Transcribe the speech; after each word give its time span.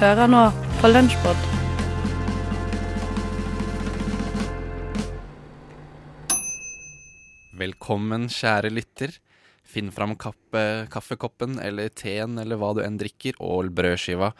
Hører 0.00 0.30
nå 0.32 0.38
på 0.80 0.88
Lunsjpod. 0.88 1.40
Velkommen, 7.60 8.24
kjære 8.32 8.70
lytter. 8.72 9.12
Finn 9.60 9.92
fram 9.92 10.16
kaffekoppen 10.16 11.60
eller 11.60 11.92
teen 11.92 12.40
eller 12.40 12.56
hva 12.56 12.72
du 12.78 12.80
enn 12.80 12.96
drikker, 12.96 13.36
og 13.44 13.68
brødskiva, 13.76 14.32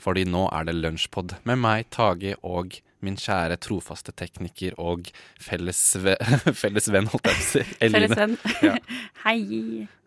fordi 0.00 0.24
nå 0.32 0.46
er 0.48 0.70
det 0.70 0.78
lunsjpod 0.80 1.36
med 1.44 1.60
meg, 1.60 1.92
Tage, 1.92 2.32
og 2.40 2.80
min 3.04 3.20
kjære 3.20 3.60
trofaste 3.60 4.16
tekniker 4.16 4.80
og 4.80 5.12
felles, 5.36 5.90
ve 6.00 6.16
felles 6.64 6.88
venn, 6.88 7.12
holdt 7.12 7.28
jeg 7.28 7.36
på 7.36 7.44
å 7.44 7.50
si, 7.50 7.66
Eline. 7.84 8.08
Felles 8.08 8.22
venn. 8.24 8.38
Ja. 8.64 8.78
Hei. 9.26 9.42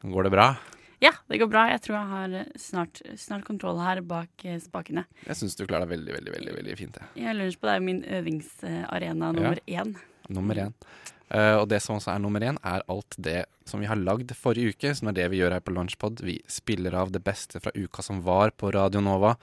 Går 0.02 0.26
det 0.26 0.34
bra? 0.34 0.56
Ja, 1.04 1.12
det 1.30 1.40
går 1.41 1.49
bra. 1.52 1.66
Jeg 1.73 1.81
tror 1.85 1.98
jeg 1.98 2.12
har 2.12 2.52
snart, 2.62 3.02
snart 3.20 3.45
kontroll 3.48 3.81
her 3.84 4.02
bak 4.05 4.45
eh, 4.48 4.59
spakene. 4.63 5.05
Jeg 5.26 5.40
syns 5.41 5.58
du 5.59 5.66
klarer 5.66 5.88
deg 5.88 5.98
veldig, 5.98 6.13
veldig, 6.20 6.36
veldig, 6.38 6.53
veldig 6.59 6.77
fint. 6.80 7.02
jeg. 7.02 7.26
Jeg 7.26 7.40
lunsj 7.40 7.59
på 7.59 7.70
det 7.70 7.73
er 7.76 7.84
min 7.84 8.05
øvingsarena 8.20 9.34
nummer 9.36 9.62
én. 9.66 9.98
Nummer 10.30 10.63
én. 10.67 10.77
Uh, 11.26 11.58
og 11.58 11.66
det 11.72 11.80
som 11.81 11.98
også 11.98 12.12
er 12.13 12.22
nummer 12.22 12.44
én, 12.45 12.58
er 12.62 12.84
alt 12.91 13.16
det 13.17 13.48
som 13.66 13.81
vi 13.81 13.89
har 13.89 13.98
lagd 13.98 14.30
forrige 14.38 14.76
uke, 14.76 14.91
som 14.94 15.09
er 15.09 15.17
det 15.17 15.26
vi 15.34 15.39
gjør 15.41 15.58
her 15.58 15.63
på 15.66 15.73
Lunsjpod. 15.73 16.22
Vi 16.26 16.38
spiller 16.52 16.95
av 16.95 17.12
det 17.16 17.23
beste 17.25 17.62
fra 17.64 17.73
uka 17.73 18.05
som 18.05 18.22
var 18.25 18.53
på 18.53 18.70
Radio 18.75 19.02
Nova. 19.02 19.33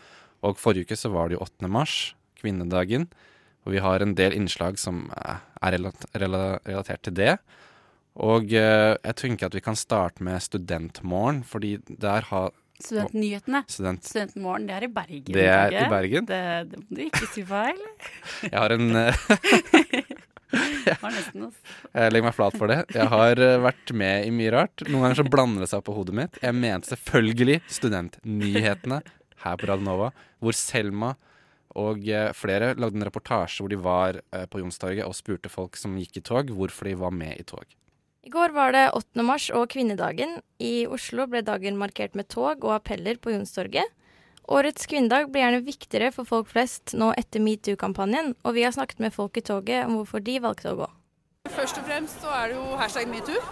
Og 0.47 0.59
forrige 0.63 0.87
uke 0.87 0.99
så 0.99 1.11
var 1.13 1.29
det 1.29 1.37
jo 1.37 1.45
8. 1.45 1.71
mars, 1.71 2.15
kvinnedagen. 2.39 3.09
Og 3.67 3.75
vi 3.75 3.83
har 3.83 4.03
en 4.03 4.15
del 4.19 4.35
innslag 4.35 4.79
som 4.81 5.05
eh, 5.19 5.43
er 5.63 5.77
relatert 5.79 7.03
til 7.07 7.15
det. 7.19 7.35
Og 8.21 8.53
eh, 8.53 8.93
jeg 8.99 9.17
tenker 9.17 9.49
at 9.49 9.55
vi 9.57 9.63
kan 9.65 9.79
starte 9.79 10.25
med 10.25 10.43
Studentmorgen, 10.45 11.43
fordi 11.49 11.79
der 11.89 12.29
har 12.29 12.53
Studentnyhetene. 12.83 13.63
student... 13.71 14.05
Studentmorgen, 14.05 14.67
det 14.67 14.75
er 14.75 14.85
i 14.85 14.91
Bergen. 14.91 15.33
Det 15.37 15.47
er 15.47 15.77
i 15.85 15.89
Bergen. 15.91 16.27
Det, 16.27 16.43
det 16.73 16.81
må 16.83 16.99
du 16.99 17.03
ikke 17.07 17.31
si 17.31 17.45
feil. 17.47 17.79
Jeg 18.51 18.59
har 18.59 18.75
en 18.75 18.97
eh. 18.99 19.23
Jeg 20.53 22.13
legger 22.13 22.27
meg 22.27 22.35
flat 22.37 22.57
for 22.61 22.69
det. 22.69 22.83
Jeg 22.93 23.09
har 23.09 23.41
eh, 23.41 23.59
vært 23.63 23.93
med 23.97 24.27
i 24.29 24.33
mye 24.35 24.53
rart. 24.53 24.85
Noen 24.89 25.07
ganger 25.07 25.23
så 25.23 25.29
blander 25.33 25.65
det 25.65 25.71
seg 25.71 25.81
opp 25.81 25.89
på 25.89 25.97
hodet 25.97 26.17
mitt. 26.19 26.39
Jeg 26.43 26.59
mente 26.59 26.93
selvfølgelig 26.93 27.61
Studentnyhetene 27.73 29.03
her 29.47 29.61
på 29.61 29.69
Radionova, 29.71 30.11
hvor 30.43 30.59
Selma 30.59 31.15
og 31.81 32.05
eh, 32.05 32.35
flere 32.37 32.75
lagde 32.77 33.01
en 33.01 33.07
reportasje 33.09 33.63
hvor 33.63 33.73
de 33.73 33.79
var 33.81 34.21
på 34.53 34.61
Youngstorget 34.61 35.07
og 35.07 35.17
spurte 35.17 35.53
folk 35.53 35.79
som 35.81 35.97
gikk 35.97 36.21
i 36.21 36.25
tog, 36.27 36.53
hvorfor 36.53 36.91
de 36.91 36.99
var 37.01 37.15
med 37.17 37.39
i 37.41 37.47
tog. 37.49 37.65
I 38.23 38.31
går 38.31 38.53
var 38.55 38.71
det 38.71 38.85
8. 38.95 39.23
mars 39.27 39.49
og 39.51 39.73
kvinnedagen. 39.73 40.37
I 40.63 40.87
Oslo 40.87 41.25
ble 41.27 41.41
dagen 41.43 41.75
markert 41.75 42.15
med 42.15 42.29
tog 42.31 42.63
og 42.63 42.77
appeller 42.77 43.19
på 43.19 43.33
Jonstorget. 43.35 43.91
Årets 44.47 44.87
kvinnedag 44.87 45.27
blir 45.33 45.43
gjerne 45.43 45.65
viktigere 45.67 46.13
for 46.15 46.29
folk 46.29 46.53
flest 46.53 46.95
nå 46.99 47.09
etter 47.19 47.43
metoo-kampanjen, 47.43 48.37
og 48.47 48.55
vi 48.55 48.63
har 48.63 48.75
snakket 48.75 49.03
med 49.03 49.15
folk 49.15 49.39
i 49.39 49.43
toget 49.43 49.89
om 49.89 49.99
hvorfor 49.99 50.23
de 50.23 50.39
valgte 50.43 50.71
å 50.71 50.79
gå. 50.85 50.89
Først 51.51 51.83
og 51.83 51.91
fremst 51.91 52.23
så 52.23 52.31
er 52.39 52.53
det 52.53 52.61
jo 52.61 52.79
hashtag 52.79 53.11
metoo. 53.11 53.43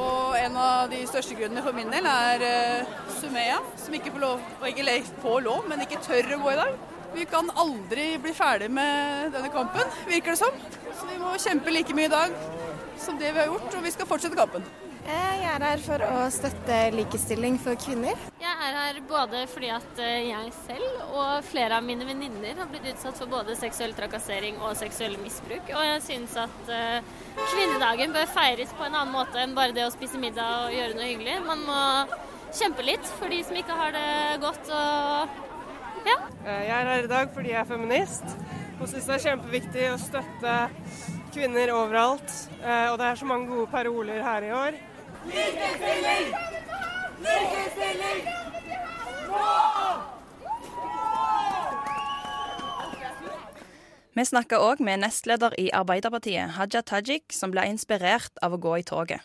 Og 0.00 0.32
en 0.40 0.56
av 0.58 0.88
de 0.88 1.04
største 1.06 1.36
grunnene 1.36 1.62
for 1.62 1.76
min 1.76 1.92
del 1.92 2.08
er 2.08 2.48
uh, 2.48 2.98
Sumeya, 3.20 3.60
som 3.84 4.00
ikke 4.00 4.16
får 4.16 4.24
lov, 4.24 4.50
ikke 4.72 4.98
får 5.20 5.44
lov, 5.44 5.68
men 5.68 5.84
ikke 5.84 6.00
tør 6.08 6.38
å 6.38 6.44
gå 6.46 6.56
i 6.56 6.60
dag. 6.62 6.84
Vi 7.14 7.28
kan 7.28 7.52
aldri 7.52 8.14
bli 8.16 8.32
ferdig 8.34 8.72
med 8.72 9.36
denne 9.36 9.52
kampen, 9.52 9.92
virker 10.08 10.32
det 10.32 10.40
som. 10.40 10.62
Så 10.96 11.12
vi 11.12 11.20
må 11.20 11.36
kjempe 11.36 11.74
like 11.74 11.94
mye 11.94 12.08
i 12.08 12.16
dag 12.16 12.63
som 13.00 13.18
det 13.18 13.32
vi 13.32 13.38
har 13.42 13.46
gjort, 13.52 13.70
og 13.74 13.84
vi 13.84 13.92
skal 13.94 14.08
fortsette 14.08 14.38
kampen. 14.38 14.66
Jeg 15.04 15.40
er 15.44 15.60
her 15.60 15.80
for 15.84 16.00
å 16.00 16.20
støtte 16.32 16.76
likestilling 16.94 17.58
for 17.60 17.76
kvinner. 17.76 18.16
Jeg 18.40 18.54
er 18.68 18.76
her 18.78 19.00
både 19.04 19.42
fordi 19.52 19.68
at 19.74 19.98
eh, 20.00 20.30
jeg 20.30 20.52
selv 20.62 21.02
og 21.12 21.44
flere 21.44 21.76
av 21.76 21.84
mine 21.84 22.06
venninner 22.08 22.56
har 22.56 22.70
blitt 22.70 22.86
utsatt 22.94 23.20
for 23.20 23.28
både 23.28 23.56
seksuell 23.58 23.92
trakassering 23.98 24.56
og 24.64 24.72
seksuell 24.80 25.18
misbruk. 25.20 25.68
Og 25.76 25.84
jeg 25.90 26.00
syns 26.06 26.38
at 26.40 26.72
eh, 26.72 27.12
kvinnedagen 27.36 28.16
bør 28.16 28.32
feires 28.32 28.72
på 28.78 28.86
en 28.86 28.96
annen 28.96 29.12
måte 29.12 29.42
enn 29.44 29.52
bare 29.58 29.76
det 29.76 29.84
å 29.84 29.92
spise 29.92 30.20
middag 30.22 30.70
og 30.70 30.76
gjøre 30.78 30.96
noe 30.96 31.10
hyggelig. 31.10 31.36
Man 31.50 31.66
må 31.68 31.82
kjempe 32.56 32.86
litt 32.88 33.12
for 33.18 33.28
de 33.28 33.42
som 33.44 33.60
ikke 33.60 33.76
har 33.76 33.92
det 33.92 34.08
godt 34.40 34.72
og 34.72 35.40
ja. 36.08 36.16
Eh, 36.46 36.62
Jeg 36.70 36.78
er 36.78 36.92
her 36.94 37.04
i 37.10 37.12
dag 37.12 37.36
fordi 37.36 37.52
jeg 37.52 37.60
er 37.60 37.68
feminist 37.68 38.24
og 38.80 38.88
syns 38.88 39.04
det 39.04 39.18
er 39.18 39.26
kjempeviktig 39.28 39.84
å 39.92 40.00
støtte 40.00 40.56
kvinner 41.34 41.72
overalt. 41.74 42.30
Eh, 42.62 42.92
Og 42.92 42.98
det 42.98 43.06
er 43.06 43.14
så 43.14 43.26
mange 43.26 43.46
gode 43.50 43.66
paroler 43.66 44.22
her 44.22 44.42
i 44.42 44.52
år. 44.52 44.72
Vi 54.14 54.22
snakka 54.22 54.60
òg 54.62 54.78
med 54.78 55.00
nestleder 55.02 55.56
i 55.58 55.70
Arbeiderpartiet, 55.74 56.54
Haja 56.54 56.82
Tajik, 56.86 57.32
som 57.34 57.50
ble 57.50 57.64
inspirert 57.66 58.30
av 58.42 58.54
å 58.54 58.60
gå 58.62 58.76
i 58.78 58.84
toget. 58.86 59.24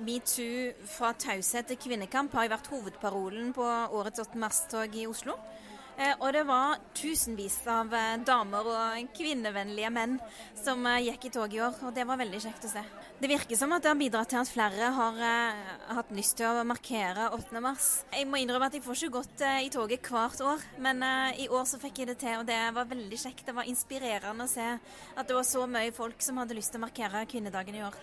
Metoo 0.00 0.70
fra 0.88 1.10
taushet 1.12 1.68
til 1.68 1.76
kvinnekamp 1.76 2.32
har 2.32 2.46
jo 2.46 2.54
vært 2.54 2.70
hovedparolen 2.72 3.50
på 3.52 3.66
årets 3.98 4.22
8. 4.22 4.38
mars-tog 4.40 4.96
i 4.96 5.04
Oslo. 5.10 5.36
Eh, 6.00 6.16
Og 6.20 6.32
det 6.32 6.46
var 6.48 6.78
tusenvis 6.96 7.58
av 7.68 7.92
eh, 7.92 8.16
damer 8.24 8.68
og 8.72 9.08
kvinnevennlige 9.16 9.90
menn 9.92 10.14
som 10.56 10.86
eh, 10.88 11.02
gikk 11.10 11.26
i 11.28 11.32
tog 11.34 11.52
i 11.52 11.60
år, 11.60 11.76
og 11.84 11.92
det 11.96 12.06
var 12.08 12.16
veldig 12.20 12.40
kjekt 12.40 12.64
å 12.64 12.70
se. 12.72 12.84
Det 13.20 13.28
virker 13.28 13.58
som 13.58 13.74
at 13.76 13.84
det 13.84 13.90
har 13.90 13.98
bidratt 14.00 14.30
til 14.32 14.40
at 14.40 14.48
flere 14.48 14.86
har 14.96 15.18
hatt 15.92 16.12
lyst 16.16 16.38
til 16.38 16.48
å 16.48 16.64
markere 16.64 17.26
8. 17.36 17.60
mars. 17.60 17.88
Jeg 18.16 18.24
må 18.30 18.40
innrømme 18.40 18.70
at 18.70 18.78
jeg 18.78 18.84
får 18.86 18.96
ikke 18.96 19.18
gått 19.18 19.44
i 19.44 19.68
toget 19.74 20.08
hvert 20.08 20.40
år, 20.40 20.64
men 20.80 21.04
i 21.36 21.50
år 21.52 21.66
så 21.68 21.76
fikk 21.82 22.00
jeg 22.00 22.08
det 22.08 22.16
til, 22.22 22.38
og 22.40 22.48
det 22.48 22.56
var 22.72 22.88
veldig 22.88 23.18
kjekt. 23.20 23.44
Det 23.50 23.56
var 23.58 23.68
inspirerende 23.68 24.48
å 24.48 24.48
se 24.48 24.70
at 24.72 25.28
det 25.28 25.36
var 25.36 25.44
så 25.44 25.66
mye 25.68 25.92
folk 25.92 26.24
som 26.24 26.40
hadde 26.40 26.56
lyst 26.56 26.72
til 26.72 26.80
å 26.80 26.86
markere 26.86 27.26
kvinnedagen 27.28 27.76
i 27.76 27.84
år. 27.84 28.00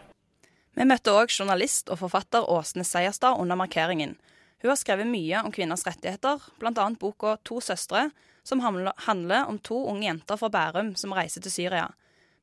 Vi 0.78 0.86
møtte 0.86 1.18
òg 1.18 1.34
journalist 1.34 1.90
og 1.90 1.98
forfatter 2.04 2.46
Åsne 2.54 2.86
Seierstad 2.86 3.42
under 3.42 3.58
markeringen. 3.58 4.20
Hun 4.62 4.72
har 4.72 4.80
skrevet 4.80 5.06
mye 5.06 5.44
om 5.46 5.54
kvinners 5.54 5.86
rettigheter, 5.86 6.42
bl.a. 6.58 6.86
boka 6.98 7.36
To 7.46 7.60
søstre, 7.62 8.08
som 8.48 8.64
handler 8.64 9.46
om 9.46 9.60
to 9.60 9.78
unge 9.92 10.08
jenter 10.08 10.40
fra 10.40 10.50
Bærum 10.50 10.96
som 10.98 11.14
reiser 11.14 11.44
til 11.46 11.54
Syria. 11.54 11.92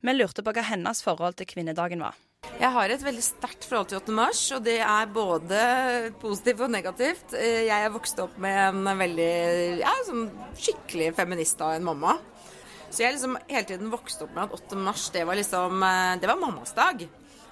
Vi 0.05 0.13
lurte 0.15 0.45
på 0.45 0.53
hva 0.55 0.63
hennes 0.69 1.01
forhold 1.03 1.35
til 1.41 1.49
kvinnedagen 1.51 2.05
var. 2.05 2.15
Jeg 2.61 2.71
har 2.71 2.93
et 2.93 3.03
veldig 3.03 3.25
sterkt 3.25 3.65
forhold 3.67 3.89
til 3.91 3.99
8. 3.99 4.15
mars, 4.15 4.43
og 4.55 4.63
det 4.67 4.77
er 4.85 5.11
både 5.11 5.61
positivt 6.21 6.63
og 6.67 6.71
negativt. 6.71 7.35
Jeg 7.35 7.73
er 7.73 7.93
vokst 7.95 8.21
opp 8.23 8.37
med 8.39 8.85
en 8.85 9.01
veldig 9.01 9.31
ja, 9.81 9.95
sånn 10.07 10.29
skikkelig 10.55 11.15
feminist 11.17 11.65
av 11.65 11.75
en 11.75 11.89
mamma. 11.89 12.19
Så 12.91 13.03
jeg 13.03 13.09
har 13.09 13.17
liksom 13.17 13.39
hele 13.49 13.67
tiden 13.73 13.91
vokst 13.91 14.23
opp 14.23 14.37
med 14.37 14.45
at 14.45 14.61
8. 14.61 14.79
mars 14.85 15.09
det 15.11 15.25
var 15.27 15.35
liksom 15.35 15.83
eh, 15.83 16.13
Det 16.23 16.29
var 16.31 16.39
mammas 16.39 16.77
dag. 16.77 17.01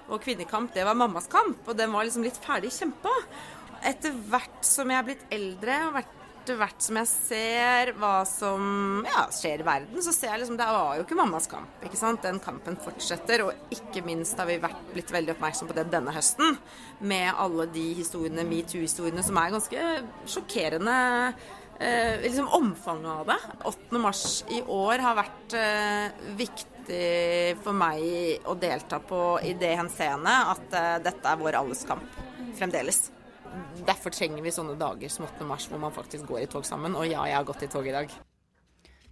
Og 0.07 0.21
kvinnekamp 0.23 0.71
det 0.75 0.85
var 0.87 0.95
mammas 0.95 1.27
kamp, 1.31 1.65
og 1.67 1.75
den 1.75 1.91
var 1.91 2.07
liksom 2.07 2.23
litt 2.23 2.39
ferdig 2.39 2.71
kjempa. 2.71 3.11
Etter 3.83 4.13
hvert 4.29 4.61
som 4.67 4.91
jeg 4.91 5.01
er 5.01 5.07
blitt 5.07 5.23
eldre, 5.33 5.79
og 5.89 5.97
etter 6.43 6.57
hvert 6.59 6.83
som 6.83 6.99
jeg 6.99 7.09
ser 7.09 7.91
hva 7.99 8.13
som 8.27 9.03
ja, 9.07 9.25
skjer 9.31 9.63
i 9.63 9.65
verden, 9.67 10.01
så 10.03 10.11
ser 10.15 10.33
jeg 10.33 10.43
liksom 10.43 10.59
det 10.59 10.67
var 10.75 10.97
jo 10.97 11.05
ikke 11.05 11.17
mammas 11.19 11.47
kamp. 11.51 11.83
ikke 11.83 11.99
sant? 11.99 12.23
Den 12.23 12.41
kampen 12.43 12.77
fortsetter, 12.83 13.45
og 13.45 13.73
ikke 13.75 14.03
minst 14.07 14.39
har 14.39 14.47
vi 14.49 14.59
vært, 14.63 14.81
blitt 14.91 15.11
veldig 15.13 15.35
oppmerksom 15.35 15.71
på 15.71 15.77
det 15.77 15.87
denne 15.91 16.15
høsten. 16.15 16.57
Med 17.03 17.31
alle 17.31 17.67
de 17.71 17.89
historiene, 17.99 18.47
metoo-historiene, 18.47 19.23
som 19.23 19.39
er 19.39 19.55
ganske 19.55 19.87
sjokkerende. 20.35 20.97
Eh, 21.79 22.19
liksom 22.23 22.51
omfanget 22.55 23.11
av 23.11 23.25
det. 23.31 23.39
8. 23.71 24.03
mars 24.03 24.27
i 24.51 24.61
år 24.61 25.03
har 25.03 25.17
vært 25.19 25.57
eh, 25.59 26.27
viktig 26.39 27.01
for 27.63 27.75
meg 27.75 28.45
å 28.47 28.55
delta 28.59 28.99
på 28.99 29.23
i 29.43 29.55
det 29.59 29.73
henseende 29.79 30.37
at 30.53 30.77
eh, 30.77 30.95
dette 31.07 31.31
er 31.31 31.39
vår 31.39 31.59
alles 31.63 31.83
kamp 31.87 32.23
fremdeles. 32.59 33.07
Derfor 33.87 34.13
trenger 34.13 34.43
vi 34.43 34.51
sånne 34.53 34.75
dager 34.79 35.11
som 35.11 35.25
8. 35.27 35.45
mars 35.47 35.67
hvor 35.69 35.81
man 35.81 35.93
faktisk 35.93 36.25
går 36.29 36.43
i 36.43 36.47
tog 36.49 36.65
sammen. 36.65 36.95
Og 36.95 37.07
ja, 37.07 37.25
jeg 37.29 37.37
har 37.37 37.47
gått 37.47 37.65
i 37.65 37.69
tog 37.71 37.87
i 37.87 37.93
dag. 37.95 38.11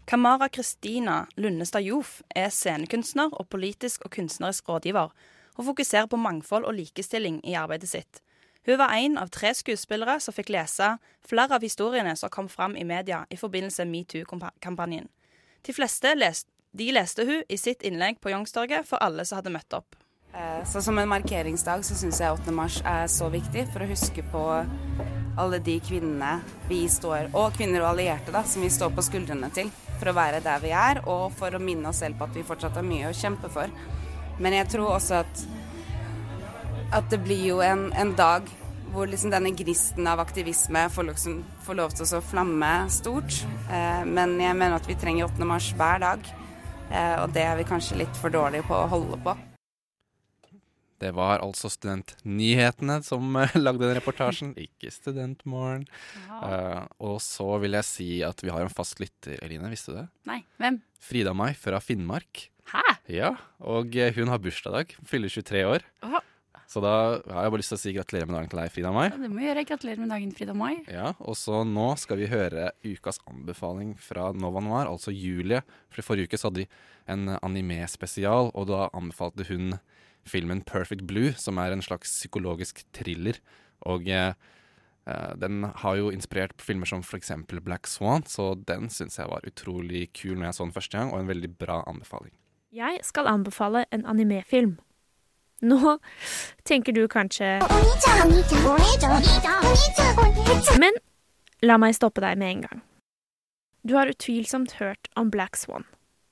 Kamara 0.09 0.49
Kristina 0.49 1.27
Lundestad 1.37 1.85
Jof 1.85 2.21
er 2.35 2.49
scenekunstner 2.49 3.31
og 3.31 3.47
politisk 3.53 4.05
og 4.05 4.11
kunstnerisk 4.15 4.69
rådgiver, 4.69 5.13
og 5.55 5.65
fokuserer 5.65 6.09
på 6.09 6.17
mangfold 6.17 6.65
og 6.65 6.75
likestilling 6.75 7.39
i 7.47 7.53
arbeidet 7.59 7.89
sitt. 7.89 8.21
Hun 8.65 8.77
var 8.77 8.93
en 8.93 9.17
av 9.17 9.29
tre 9.33 9.53
skuespillere 9.57 10.19
som 10.21 10.35
fikk 10.35 10.51
lese 10.53 10.95
flere 11.25 11.57
av 11.57 11.63
historiene 11.65 12.13
som 12.17 12.29
kom 12.33 12.49
fram 12.49 12.75
i 12.77 12.85
media 12.85 13.23
i 13.29 13.37
forbindelse 13.37 13.85
med 13.85 14.05
metoo-kampanjen. 14.05 15.09
De 15.65 15.73
fleste 15.73 16.13
leste, 16.17 16.49
de 16.77 16.91
leste 16.93 17.25
hun 17.25 17.41
i 17.49 17.57
sitt 17.57 17.81
innlegg 17.81 18.21
på 18.21 18.31
Youngstorget 18.31 18.87
for 18.87 19.01
alle 19.01 19.25
som 19.25 19.41
hadde 19.41 19.53
møtt 19.53 19.73
opp. 19.73 20.00
Eh, 20.33 20.65
Så 20.65 20.81
som 20.81 20.97
en 20.97 21.09
markeringsdag 21.09 21.83
så 21.85 21.95
syns 21.95 22.21
jeg 22.21 22.31
8. 22.31 22.51
mars 22.55 22.81
er 22.85 23.07
så 23.11 23.27
viktig 23.31 23.65
for 23.73 23.83
å 23.83 23.89
huske 23.89 24.23
på 24.31 24.43
alle 25.41 25.59
de 25.63 25.77
kvinnene 25.83 26.41
vi 26.69 26.83
står, 26.91 27.31
og 27.33 27.55
kvinner 27.55 27.83
og 27.83 27.93
allierte 27.93 28.31
da, 28.31 28.43
som 28.43 28.63
vi 28.63 28.69
står 28.71 28.93
på 28.95 29.05
skuldrene 29.05 29.49
til 29.55 29.71
for 29.99 30.11
å 30.11 30.15
være 30.17 30.41
der 30.43 30.63
vi 30.63 30.71
er, 30.75 31.01
og 31.07 31.31
for 31.37 31.55
å 31.55 31.61
minne 31.61 31.91
oss 31.91 32.01
selv 32.03 32.17
på 32.19 32.27
at 32.27 32.35
vi 32.35 32.45
fortsatt 32.45 32.79
har 32.79 32.87
mye 32.87 33.09
å 33.09 33.15
kjempe 33.15 33.51
for. 33.53 33.71
Men 34.41 34.55
jeg 34.57 34.71
tror 34.73 34.95
også 34.95 35.21
at, 35.21 35.43
at 36.97 37.11
det 37.11 37.21
blir 37.23 37.43
jo 37.51 37.61
en, 37.65 37.89
en 37.93 38.15
dag 38.17 38.49
hvor 38.91 39.07
liksom 39.07 39.31
denne 39.31 39.53
gnisten 39.55 40.07
av 40.09 40.19
aktivisme 40.19 40.87
får, 40.91 41.07
liksom, 41.11 41.37
får 41.63 41.79
lov 41.79 41.93
til 41.95 42.17
å 42.17 42.23
flamme 42.25 42.71
stort. 42.91 43.43
Eh, 43.71 44.03
men 44.07 44.35
jeg 44.41 44.57
mener 44.57 44.79
at 44.79 44.89
vi 44.89 44.97
trenger 44.99 45.29
8. 45.29 45.47
mars 45.47 45.69
hver 45.79 46.03
dag, 46.03 46.33
eh, 46.89 47.15
og 47.21 47.31
det 47.35 47.45
er 47.45 47.55
vi 47.61 47.69
kanskje 47.71 48.01
litt 48.03 48.19
for 48.19 48.33
dårlige 48.33 48.67
på 48.67 48.75
å 48.75 48.89
holde 48.91 49.21
på. 49.23 49.37
Det 51.01 51.09
var 51.17 51.41
altså 51.41 51.71
Studentnyhetene 51.71 52.99
som 53.05 53.33
uh, 53.33 53.55
lagde 53.65 53.87
den 53.87 53.97
reportasjen, 53.97 54.53
ikke 54.59 54.93
Studentmorgen. 54.93 55.87
Uh, 56.29 56.85
og 57.01 57.17
så 57.25 57.55
vil 57.63 57.79
jeg 57.79 57.87
si 57.89 58.09
at 58.25 58.43
vi 58.45 58.53
har 58.53 58.61
en 58.61 58.73
fast 58.73 59.01
lytter, 59.01 59.39
Eline. 59.41 59.71
Visste 59.73 59.95
du 59.95 59.99
det? 60.03 60.07
Nei, 60.29 60.41
hvem? 60.61 60.81
Frida 61.01 61.33
Mai 61.37 61.51
fra 61.57 61.81
Finnmark. 61.81 62.47
Hæ? 62.71 62.83
Ja, 63.11 63.31
og 63.65 63.97
uh, 63.97 64.11
hun 64.17 64.29
har 64.29 64.43
bursdag 64.43 64.69
i 64.69 64.77
dag. 64.77 64.99
Fyller 65.09 65.33
23 65.41 65.65
år. 65.71 65.87
Åh. 66.05 66.21
Så 66.71 66.79
da 66.79 66.91
har 67.27 67.43
jeg 67.43 67.51
bare 67.51 67.59
lyst 67.59 67.73
til 67.73 67.75
å 67.75 67.81
si 67.81 67.91
gratulerer 67.97 68.29
med 68.29 68.37
dagen 68.37 68.51
til 68.53 68.59
deg, 68.61 68.71
Frida 68.71 68.91
Mai. 68.95 69.07
Ja, 69.09 69.17
det 69.19 69.29
må 69.33 69.41
gjøre. 69.43 69.63
Gratulerer 69.67 69.99
med 69.99 70.13
dagen, 70.13 70.29
Frida 70.37 70.53
Mai. 70.55 70.77
Ja, 70.87 71.09
og 71.19 71.35
så 71.35 71.65
nå 71.67 71.89
skal 71.99 72.21
vi 72.21 72.29
høre 72.31 72.69
ukas 72.85 73.19
anbefaling 73.27 73.97
fra 73.99 74.29
Nova 74.31 74.61
Noir, 74.63 74.87
altså 74.87 75.11
Julie. 75.11 75.59
For 75.91 75.99
i 75.99 76.05
forrige 76.07 76.31
uke 76.31 76.39
så 76.39 76.47
hadde 76.47 76.63
de 76.63 76.69
en 77.11 77.33
anime-spesial, 77.41 78.53
og 78.55 78.69
da 78.71 78.85
anbefalte 78.95 79.49
hun 79.49 79.73
filmen 80.27 80.61
Perfect 80.61 81.05
Blue, 81.07 81.33
som 81.37 81.57
er 81.57 81.73
en 81.73 81.81
slags 81.81 82.11
psykologisk 82.11 82.83
thriller. 82.93 83.39
Og 83.81 84.07
eh, 84.09 84.33
eh, 85.07 85.31
den 85.41 85.63
har 85.63 85.95
jo 85.95 86.11
inspirert 86.13 86.55
på 86.57 86.65
filmer 86.65 86.89
som 86.89 87.03
f.eks. 87.03 87.31
Black 87.47 87.87
Swan, 87.87 88.25
så 88.27 88.53
den 88.55 88.89
syns 88.89 89.19
jeg 89.19 89.29
var 89.31 89.47
utrolig 89.47 90.09
kul 90.13 90.37
når 90.37 90.51
jeg 90.51 90.59
så 90.59 90.67
den 90.67 90.77
første 90.77 90.97
gang, 90.97 91.13
og 91.13 91.19
en 91.19 91.31
veldig 91.31 91.55
bra 91.57 91.81
anbefaling. 91.87 92.33
Jeg 92.71 92.99
skal 93.03 93.27
anbefale 93.27 93.85
en 93.91 94.05
animefilm. 94.05 94.77
Nå 95.61 95.97
tenker 96.65 96.91
du 96.91 97.07
kanskje 97.07 97.59
Men 100.81 100.95
la 101.61 101.77
meg 101.77 101.93
stoppe 101.93 102.23
deg 102.23 102.39
med 102.41 102.55
en 102.55 102.63
gang. 102.65 102.81
Du 103.85 103.93
har 103.97 104.09
utvilsomt 104.09 104.79
hørt 104.79 105.09
om 105.15 105.29
Black 105.31 105.57
Swan. 105.57 105.85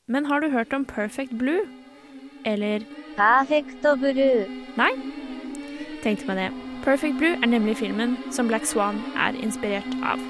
Men 0.07 0.25
har 0.25 0.41
du 0.41 0.49
hørt 0.49 0.73
om 0.73 0.85
Perfect 0.85 1.37
Blue? 1.37 1.78
Eller 2.43 2.85
Perfect 3.15 3.81
Blue. 3.99 4.45
Nei? 4.79 4.91
Tenkte 6.03 6.27
meg 6.29 6.37
det. 6.39 6.49
Perfect 6.83 7.17
Blue 7.19 7.35
er 7.35 7.51
nemlig 7.51 7.77
filmen 7.81 8.15
som 8.31 8.47
Black 8.47 8.65
Swan 8.65 9.01
er 9.19 9.35
inspirert 9.43 9.89
av. 10.03 10.21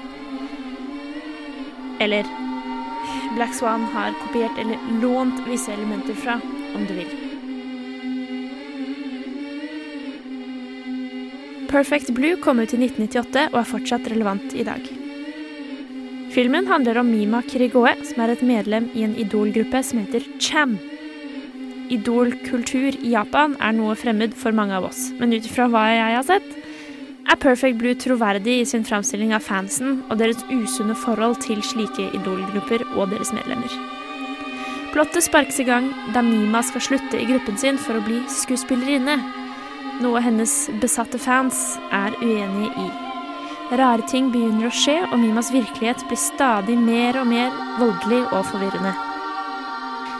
Eller 2.00 2.26
Black 3.36 3.54
Swan 3.54 3.86
har 3.94 4.14
kopiert 4.24 4.58
eller 4.58 4.78
lånt 5.02 5.42
visse 5.46 5.72
elementer 5.72 6.14
fra, 6.18 6.40
om 6.74 6.86
du 6.86 6.94
vil. 6.94 7.12
Perfect 11.70 12.10
Blue 12.10 12.36
kom 12.42 12.58
ut 12.58 12.74
i 12.74 12.80
1998 12.80 13.46
og 13.52 13.60
er 13.60 13.70
fortsatt 13.76 14.10
relevant 14.10 14.56
i 14.58 14.66
dag. 14.66 14.82
Filmen 16.34 16.66
handler 16.66 16.98
om 16.98 17.10
Mima 17.10 17.42
Kirigoe, 17.46 17.94
som 18.06 18.22
er 18.24 18.34
et 18.34 18.42
medlem 18.46 18.90
i 18.94 19.06
en 19.06 19.14
idolgruppe 19.18 19.82
som 19.86 20.02
heter 20.02 20.26
Cham. 20.42 20.78
Idolkultur 21.90 22.94
i 23.02 23.12
Japan 23.16 23.56
er 23.58 23.74
noe 23.74 23.96
fremmed 23.98 24.34
for 24.38 24.54
mange 24.54 24.76
av 24.76 24.86
oss, 24.86 25.08
men 25.18 25.34
ut 25.34 25.46
ifra 25.46 25.66
hva 25.70 25.88
jeg 25.90 26.16
har 26.16 26.26
sett, 26.28 26.52
er 27.30 27.38
Perfect 27.38 27.78
Blue 27.78 27.94
troverdig 27.98 28.60
i 28.60 28.68
sin 28.68 28.86
framstilling 28.86 29.34
av 29.34 29.42
fansen 29.46 30.00
og 30.08 30.18
deres 30.22 30.40
usunne 30.50 30.96
forhold 30.98 31.40
til 31.44 31.62
slike 31.66 32.08
idolgrupper 32.16 32.86
og 32.94 33.10
deres 33.12 33.34
medlemmer. 33.34 33.74
Plottet 34.94 35.26
sparkes 35.26 35.60
i 35.62 35.66
gang 35.66 35.90
da 36.14 36.22
Mima 36.26 36.62
skal 36.66 36.82
slutte 36.82 37.18
i 37.18 37.28
gruppen 37.28 37.58
sin 37.58 37.78
for 37.78 37.98
å 37.98 38.06
bli 38.06 38.22
skuespillerinne, 38.38 39.18
noe 40.00 40.22
hennes 40.24 40.54
besatte 40.82 41.20
fans 41.20 41.76
er 41.94 42.16
uenige 42.22 42.72
i. 42.86 42.88
Rare 43.78 44.02
ting 44.10 44.32
begynner 44.34 44.66
å 44.66 44.74
skje, 44.74 44.96
og 45.12 45.20
Mimas 45.22 45.52
virkelighet 45.54 46.02
blir 46.10 46.18
stadig 46.18 46.74
mer 46.78 47.20
og 47.20 47.30
mer 47.30 47.54
voldelig 47.78 48.24
og 48.32 48.42
forvirrende. 48.50 49.09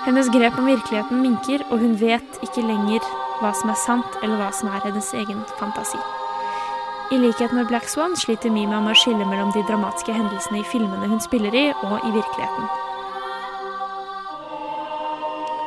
Hennes 0.05 0.29
grep 0.33 0.57
om 0.59 0.67
virkeligheten 0.67 1.21
minker, 1.21 1.61
og 1.71 1.83
hun 1.83 1.93
vet 2.01 2.39
ikke 2.45 2.65
lenger 2.65 3.05
hva 3.43 3.51
som 3.57 3.69
er 3.73 3.77
sant, 3.77 4.15
eller 4.23 4.41
hva 4.41 4.49
som 4.57 4.71
er 4.73 4.81
hennes 4.87 5.13
egen 5.13 5.43
fantasi. 5.59 6.01
I 7.13 7.19
likhet 7.21 7.53
med 7.53 7.67
Black 7.69 7.89
Swan 7.89 8.17
sliter 8.17 8.53
Mima 8.55 8.79
med 8.81 8.95
å 8.95 9.01
skille 9.01 9.27
mellom 9.27 9.51
de 9.53 9.65
dramatiske 9.69 10.15
hendelsene 10.15 10.63
i 10.63 10.69
filmene 10.71 11.11
hun 11.11 11.21
spiller 11.21 11.53
i, 11.53 11.67
og 11.85 12.07
i 12.07 12.15
virkeligheten. 12.15 12.71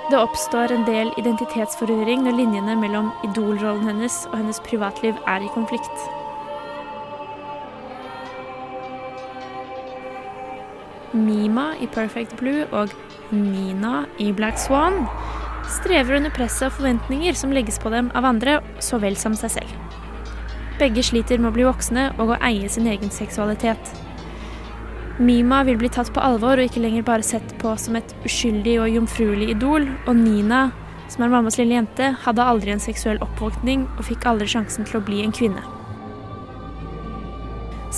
Det 0.10 0.18
oppstår 0.20 0.74
en 0.74 0.88
del 0.90 1.14
identitetsforvirring 1.22 2.26
når 2.26 2.40
linjene 2.40 2.80
mellom 2.82 3.14
idolrollen 3.28 3.86
hennes 3.92 4.18
og 4.32 4.40
hennes 4.40 4.62
privatliv 4.66 5.20
er 5.30 5.46
i 5.46 5.54
konflikt. 5.54 6.10
Mima 11.14 11.74
i 11.82 11.88
Perfect 11.88 12.36
Blue 12.40 12.66
og 12.74 12.94
Nina 13.32 14.04
i 14.22 14.32
Black 14.34 14.58
Swan 14.62 15.04
strever 15.70 16.18
under 16.18 16.34
presset 16.34 16.68
og 16.68 16.78
forventninger 16.80 17.38
som 17.38 17.54
legges 17.54 17.80
på 17.82 17.92
dem 17.94 18.10
av 18.18 18.26
andre 18.28 18.60
så 18.84 19.00
vel 19.02 19.16
som 19.20 19.36
seg 19.38 19.54
selv. 19.60 19.76
Begge 20.80 21.04
sliter 21.06 21.38
med 21.38 21.52
å 21.52 21.56
bli 21.56 21.68
voksne 21.68 22.10
og 22.18 22.34
å 22.34 22.40
eie 22.44 22.70
sin 22.70 22.90
egen 22.90 23.14
seksualitet. 23.14 23.94
Mima 25.22 25.62
vil 25.68 25.78
bli 25.78 25.92
tatt 25.94 26.10
på 26.14 26.24
alvor 26.26 26.58
og 26.58 26.66
ikke 26.66 26.82
lenger 26.82 27.06
bare 27.06 27.26
sett 27.26 27.54
på 27.62 27.76
som 27.78 28.00
et 28.00 28.16
uskyldig 28.26 28.80
og 28.82 28.96
jomfruelig 28.96 29.52
idol, 29.54 29.86
og 30.08 30.18
Nina, 30.18 30.66
som 31.14 31.28
er 31.28 31.34
mammas 31.36 31.60
lille 31.62 31.78
jente, 31.78 32.10
hadde 32.26 32.50
aldri 32.50 32.74
en 32.74 32.82
seksuell 32.82 33.22
oppvåkning 33.22 33.86
og 33.94 34.08
fikk 34.10 34.26
aldri 34.34 34.50
sjansen 34.50 34.90
til 34.90 34.98
å 34.98 35.06
bli 35.06 35.22
en 35.22 35.36
kvinne. 35.36 35.62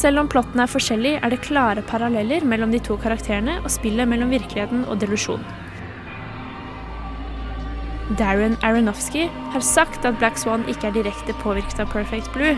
Selv 0.06 0.22
om 0.22 0.28
plottene 0.30 0.62
er 0.62 0.70
forskjellige, 0.70 1.18
er 1.26 1.32
det 1.34 1.42
klare 1.42 1.82
paralleller 1.82 2.44
mellom 2.46 2.70
de 2.70 2.78
to 2.88 2.94
karakterene 3.02 3.56
og 3.64 3.72
spillet 3.74 4.06
mellom 4.06 4.30
virkeligheten 4.30 4.84
og 4.86 5.00
delusjon. 5.02 5.42
Darren 8.20 8.54
Aronofsky 8.62 9.24
har 9.56 9.66
sagt 9.66 10.06
at 10.06 10.20
Black 10.22 10.38
Swan 10.38 10.68
ikke 10.70 10.92
er 10.92 10.94
direkte 11.00 11.34
påvirket 11.42 11.82
av 11.82 11.90
Perfect 11.90 12.30
Blue, 12.38 12.54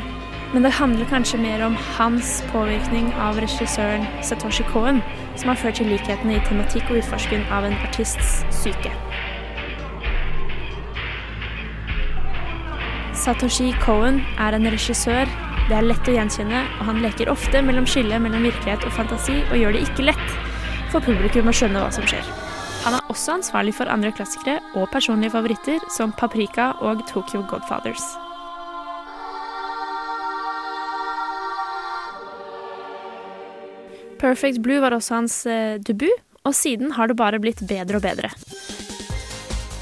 men 0.51 0.67
det 0.67 0.73
handler 0.75 1.07
kanskje 1.07 1.39
mer 1.39 1.63
om 1.63 1.79
hans 1.95 2.41
påvirkning 2.51 3.13
av 3.15 3.39
regissøren 3.39 4.03
Satoshi 4.19 4.67
Cohen, 4.67 4.99
som 5.39 5.53
har 5.53 5.63
ført 5.63 5.79
til 5.79 5.87
likhetene 5.87 6.35
i 6.35 6.43
tematikk 6.51 6.91
og 6.91 6.99
utforsken 6.99 7.47
av 7.47 7.71
en 7.71 7.79
artists 7.87 8.43
syke. 8.59 8.91
Satoshi 13.15 13.71
Cohen 13.79 14.25
er 14.35 14.59
en 14.59 14.67
regissør 14.67 15.31
det 15.67 15.75
er 15.75 15.83
lett 15.83 16.07
å 16.07 16.13
gjenkjenne, 16.15 16.61
og 16.79 16.87
han 16.87 17.01
leker 17.03 17.27
ofte 17.31 17.59
mellom 17.65 17.87
skillet 17.89 18.23
mellom 18.23 18.45
virkelighet 18.47 18.85
og 18.87 18.93
fantasi, 18.95 19.41
og 19.49 19.57
gjør 19.59 19.75
det 19.75 19.81
ikke 19.83 20.05
lett 20.07 20.29
for 20.93 21.03
publikum 21.03 21.49
å 21.51 21.55
skjønne 21.55 21.81
hva 21.83 21.89
som 21.91 22.07
skjer. 22.07 22.23
Han 22.85 22.95
er 22.95 23.09
også 23.11 23.33
ansvarlig 23.35 23.73
for 23.75 23.91
andre 23.91 24.13
klassikere 24.15 24.61
og 24.79 24.87
personlige 24.93 25.33
favoritter 25.35 25.83
som 25.91 26.13
Paprika 26.15 26.69
og 26.79 27.03
Tokyo 27.11 27.43
Godfathers. 27.51 28.05
Perfect 34.23 34.63
Blue 34.63 34.79
var 34.81 34.95
også 34.95 35.19
hans 35.19 35.41
eh, 35.51 35.75
debut, 35.83 36.15
og 36.47 36.55
siden 36.55 36.95
har 36.95 37.11
det 37.11 37.19
bare 37.19 37.43
blitt 37.43 37.59
bedre 37.67 37.99
og 37.99 38.07
bedre. 38.07 38.31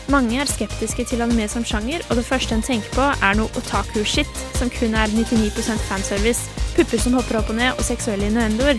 Mange 0.05 0.38
er 0.38 0.45
skeptiske 0.45 1.03
til 1.09 1.24
anime 1.25 1.47
som 1.50 1.63
sjanger, 1.65 2.03
og 2.09 2.19
det 2.19 2.25
første 2.27 2.53
en 2.53 2.62
tenker 2.62 2.91
på, 2.93 3.05
er 3.25 3.38
noe 3.39 3.50
otaku-shit, 3.57 4.29
som 4.53 4.69
kun 4.69 4.93
er 4.93 5.09
99% 5.09 5.81
fanservice, 5.88 6.45
pupper 6.75 7.01
som 7.01 7.17
hopper 7.17 7.39
opp 7.39 7.50
og 7.50 7.57
ned, 7.57 7.71
og 7.74 7.88
seksuelle 7.88 8.29
innuendoer. 8.29 8.77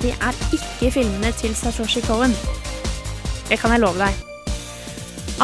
Det 0.00 0.14
er 0.16 0.40
ikke 0.56 0.94
filmene 0.96 1.32
til 1.36 1.52
Satoshi 1.56 2.00
Cohen. 2.08 2.32
Det 3.50 3.60
kan 3.60 3.76
jeg 3.76 3.84
love 3.84 4.00
deg. 4.00 4.16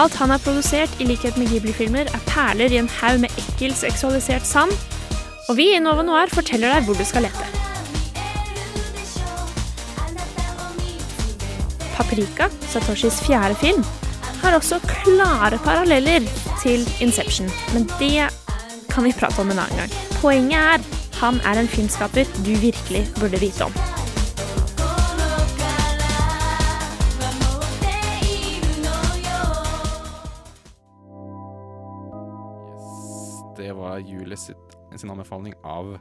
Alt 0.01 0.17
han 0.17 0.33
har 0.33 0.41
produsert, 0.41 0.97
i 0.97 1.05
likhet 1.05 1.37
med 1.37 1.53
Ghibli-filmer, 1.53 2.09
er 2.09 2.27
perler 2.31 2.73
i 2.73 2.81
en 2.81 2.89
haug 3.03 3.21
med 3.21 3.37
ekkel, 3.37 3.77
seksualisert 3.77 4.49
sand, 4.49 4.73
og 5.49 5.57
vi 5.61 5.75
i 5.75 5.81
Nova 5.83 6.07
Noir 6.07 6.33
forteller 6.33 6.73
deg 6.73 6.89
hvor 6.89 6.97
du 6.97 7.05
skal 7.05 7.29
lete. 7.29 7.49
Paprika, 11.97 12.49
Satoshis 12.73 13.21
fjerde 13.27 13.59
film, 13.61 13.85
har 14.43 14.57
også 14.57 14.81
klare 14.89 15.59
paralleller 15.65 16.25
til 16.63 16.87
Inception, 17.05 17.51
men 17.75 17.89
det 17.99 18.29
kan 18.91 19.05
vi 19.07 19.13
prate 19.15 19.41
om 19.41 19.51
en 19.53 19.63
annen 19.63 19.85
gang. 19.85 19.93
Poenget 20.21 20.59
er 20.59 21.01
han 21.21 21.37
er 21.45 21.59
en 21.61 21.69
filmskaper 21.69 22.25
du 22.47 22.55
virkelig 22.57 23.03
burde 23.21 23.41
vite 23.41 23.65
om. 23.65 23.75
Det 33.57 33.73
var 33.77 33.99
Julie 33.99 34.37
sin 34.37 35.11
anbefaling 35.11 35.55
av 35.65 35.99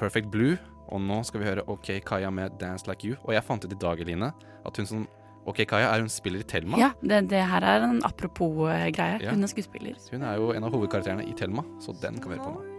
Perfect 0.00 0.30
Blue. 0.32 0.56
Og 0.88 1.02
nå 1.02 1.20
skal 1.26 1.42
vi 1.42 1.48
høre 1.50 1.66
OK 1.68 1.90
Kaya 2.06 2.30
med 2.30 2.56
'Dance 2.56 2.88
Like 2.88 3.04
You'. 3.08 3.20
Og 3.24 3.34
jeg 3.34 3.44
fant 3.44 3.64
ut 3.64 3.72
i 3.72 3.76
dag, 3.80 4.00
Eline, 4.00 4.32
at 4.66 4.76
hun 4.76 4.86
som 4.86 5.08
OK 5.46 5.62
Kaja, 5.68 5.92
er 5.94 6.02
hun 6.02 6.10
spiller 6.10 6.42
i 6.42 6.46
Thelma. 6.48 6.78
Ja, 6.80 6.90
det, 7.00 7.28
det 7.30 7.42
her 7.46 7.62
er 7.62 7.84
en 7.86 8.00
apropos-greie. 8.06 9.20
Ja. 9.22 9.34
Hun 9.34 9.46
er 9.46 9.50
skuespiller. 9.52 9.94
Hun 10.10 10.24
er 10.26 10.40
jo 10.40 10.50
en 10.56 10.66
av 10.66 10.74
hovedkarakterene 10.74 11.26
i 11.26 11.34
Thelma, 11.38 11.62
så 11.82 11.94
den 12.02 12.18
kan 12.18 12.32
vi 12.32 12.38
høre 12.38 12.48
på 12.48 12.54
nå. 12.56 12.72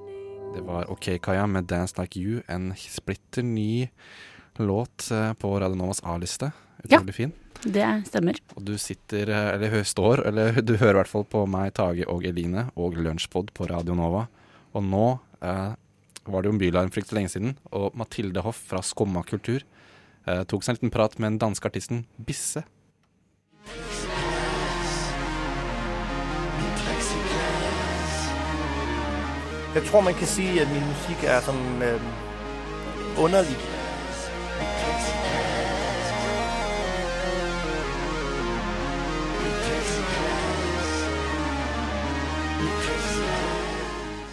Det 0.56 0.64
var 0.66 0.92
OK 0.92 1.10
Kaja 1.24 1.46
med 1.48 1.68
'Dance 1.68 1.96
Like 2.00 2.20
You', 2.20 2.42
en 2.48 2.74
splitter 2.76 3.44
ny 3.44 3.88
låt 4.58 5.12
eh, 5.12 5.34
på 5.34 5.60
Radio 5.60 5.78
Novas 5.78 6.02
A-liste. 6.04 6.52
Utrolig 6.84 7.16
fin. 7.16 7.34
Det 7.64 7.86
stemmer. 8.08 8.40
Og 8.56 8.66
du 8.66 8.78
sitter, 8.78 9.30
eh, 9.30 9.50
eller 9.56 9.84
står, 9.84 10.26
eller 10.28 10.62
du 10.68 10.76
hører 10.78 10.98
i 10.98 11.02
hvert 11.02 11.14
fall 11.14 11.28
på 11.30 11.46
meg, 11.48 11.74
Tage 11.78 12.08
og 12.10 12.26
Eline 12.26 12.68
og 12.76 12.98
Lunsjpod 12.98 13.54
på 13.54 13.70
Radio 13.70 13.96
Nova. 13.96 14.28
Og 14.76 14.84
nå 14.84 15.08
eh, 15.42 15.72
var 16.28 16.44
det 16.44 16.52
jo 16.52 16.56
en 16.56 16.62
bylarm 16.62 16.92
for 16.92 17.02
ikke 17.02 17.14
så 17.14 17.20
lenge 17.20 17.34
siden, 17.34 17.58
og 17.72 17.96
Mathilde 17.96 18.44
Hoff 18.44 18.60
fra 18.70 18.84
Skumma 18.84 19.24
kultur 19.28 19.62
eh, 19.62 19.74
tok 20.28 20.66
seg 20.66 20.74
en 20.74 20.80
liten 20.82 20.92
prat 20.92 21.20
med 21.20 21.32
den 21.32 21.40
danske 21.40 21.70
artisten 21.70 22.06
Bisse. 22.20 22.66
Jeg 29.78 29.86
tror, 29.86 30.02
man 30.02 30.14
kan 30.14 30.28
si 30.28 30.60
at 30.60 30.70
min 30.74 30.86
musikk 30.90 31.24
er 31.30 31.44
sånn 31.46 31.84
øh, 31.86 32.06
underlig. 33.22 33.58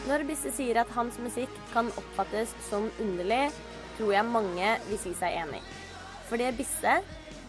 Når 0.09 0.25
Bisse 0.31 0.55
sier 0.57 0.81
at 0.81 0.97
hans 0.97 1.21
musikk 1.21 1.63
kan 1.75 1.93
oppfattes 1.93 2.57
som 2.71 2.89
underlig, 3.03 3.51
tror 3.99 4.17
jeg 4.17 4.33
mange 4.33 4.77
vil 4.89 5.03
si 5.03 5.13
seg 5.19 5.43
enig. 5.45 5.61
For 6.29 6.41
det 6.41 6.57
Bisse, 6.59 6.99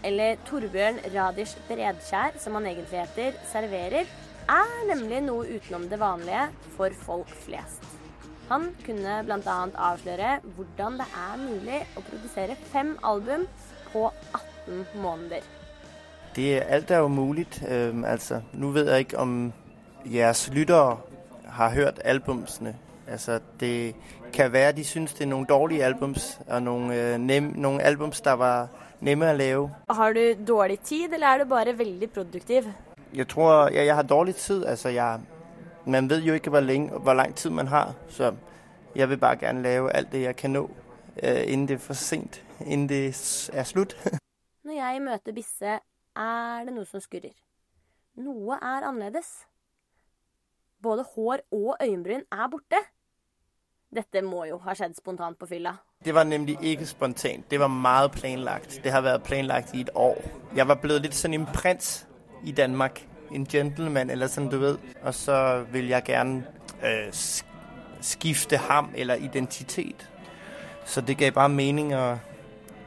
eller 0.06 0.38
Torbjørn 0.46 1.00
Radish 1.16 1.58
Bredkjær 1.68 2.38
som 2.42 2.58
han 2.60 2.68
egentlig 2.70 3.02
heter, 3.06 3.38
serverer, 3.50 4.10
er 4.52 4.74
nemlig 4.92 5.24
noe 5.26 5.48
utenom 5.56 5.88
det 5.90 6.00
vanlige 6.00 6.48
for 6.76 6.94
folk 7.06 7.32
flest. 7.46 7.86
Han 8.50 8.70
kunne 8.86 9.24
bl.a. 9.26 9.58
avsløre 9.90 10.36
hvordan 10.56 11.00
det 11.00 11.08
er 11.18 11.40
mulig 11.42 11.80
å 11.98 12.04
produsere 12.06 12.58
fem 12.70 12.94
album 13.02 13.48
på 13.90 14.06
18 14.68 14.84
måneder. 15.02 15.42
Det 16.36 16.62
alt 16.62 16.92
er 16.92 17.02
jo 17.02 17.08
mulig. 17.08 17.48
Altså, 18.06 18.42
nå 18.54 18.70
ved 18.76 18.92
jeg 18.92 19.08
ikke, 19.08 19.18
om 19.24 19.54
jeres 20.06 20.50
lyttere 20.54 20.98
har 21.58 21.74
hørt 21.74 22.02
albumsene. 22.06 22.76
Altså, 23.08 23.40
det 23.60 23.96
kan 24.34 24.52
være, 24.52 24.72
de 24.72 24.84
synes, 24.84 25.14
det 25.14 25.24
er 25.24 25.28
nogle 25.28 25.46
dårlige 25.46 25.84
albums, 25.84 26.40
og 26.48 26.64
nogle, 26.64 27.14
øh, 27.14 27.20
nem, 27.20 27.44
nogle 27.44 27.82
albums, 27.82 28.22
der 28.22 28.34
var 28.34 28.70
nemme 29.00 29.30
at 29.30 29.38
lave. 29.38 29.72
Har 29.90 30.14
du 30.14 30.34
dårlig 30.48 30.80
tid, 30.80 31.14
eller 31.14 31.28
er 31.28 31.38
du 31.38 31.46
bare 31.46 31.78
veldig 31.78 32.12
produktiv? 32.12 32.64
Jeg 33.14 33.28
tror, 33.28 33.70
ja, 33.72 33.86
jeg 33.86 33.96
har 33.96 34.04
dårlig 34.04 34.36
tid. 34.36 34.66
Altså, 34.66 34.90
jeg, 34.90 35.20
man 35.86 36.10
vet 36.10 36.22
jo 36.22 36.34
ikke, 36.34 36.50
hvor, 36.50 36.60
lenge, 36.60 37.00
hvor 37.00 37.14
lang 37.14 37.36
tid 37.36 37.50
man 37.50 37.68
har, 37.68 37.94
så 38.10 38.34
jeg 38.96 39.10
vil 39.10 39.18
bare 39.18 39.36
gerne 39.36 39.62
lave 39.62 39.92
alt 39.92 40.12
det, 40.12 40.22
jeg 40.22 40.36
kan 40.36 40.50
nå, 40.50 40.70
øh, 41.24 41.44
inden 41.48 41.68
det 41.68 41.74
er 41.74 41.80
for 41.80 41.94
sent, 41.94 42.44
inden 42.66 42.90
det 42.90 43.08
er 43.54 43.64
slut. 43.64 43.98
Når 44.66 44.74
jeg 44.74 45.02
møter 45.02 45.34
Bisse, 45.34 45.80
er 46.16 46.64
det 46.66 46.74
noe 46.74 46.86
som 46.86 47.00
skurrer. 47.04 47.36
Noe 48.16 48.56
er 48.56 48.88
annerledes. 48.88 49.46
Både 50.82 51.06
hår 51.16 51.44
og 51.52 51.76
øyenbryn 51.82 52.24
er 52.32 52.48
borte. 52.52 52.80
Dette 53.96 54.22
må 54.22 54.46
jo 54.50 54.58
ha 54.64 54.74
skjedd 54.76 54.96
spontant 54.98 55.38
på 55.40 55.48
fylla. 55.48 55.76
Det 56.06 56.14
var 56.14 56.24
nemlig 56.24 56.58
ikke 56.62 56.86
spontant. 56.86 57.52
Det 57.52 57.60
var 57.60 57.68
meget 57.68 58.12
planlagt. 58.12 58.80
Det 58.84 58.92
har 58.92 59.02
vært 59.02 59.24
planlagt 59.24 59.74
i 59.74 59.82
et 59.82 59.90
år. 59.96 60.18
Jeg 60.56 60.68
var 60.68 60.80
blevet 60.82 61.02
litt 61.02 61.16
sånn 61.16 61.34
en 61.34 61.46
prins 61.54 62.08
i 62.44 62.52
Danmark. 62.52 63.02
En 63.32 63.46
gentleman, 63.46 64.10
eller 64.10 64.28
sånn 64.28 64.50
du 64.52 64.58
ved. 64.62 64.78
Og 65.04 65.14
så 65.14 65.38
vil 65.72 65.88
jeg 65.90 66.04
gerne 66.04 66.44
øh, 66.84 67.10
skifte 68.02 68.58
ham 68.58 68.92
eller 68.96 69.16
identitet. 69.16 70.10
Så 70.86 71.02
det 71.02 71.18
gav 71.18 71.32
bare 71.32 71.50
mening 71.50 71.94
at, 71.94 72.18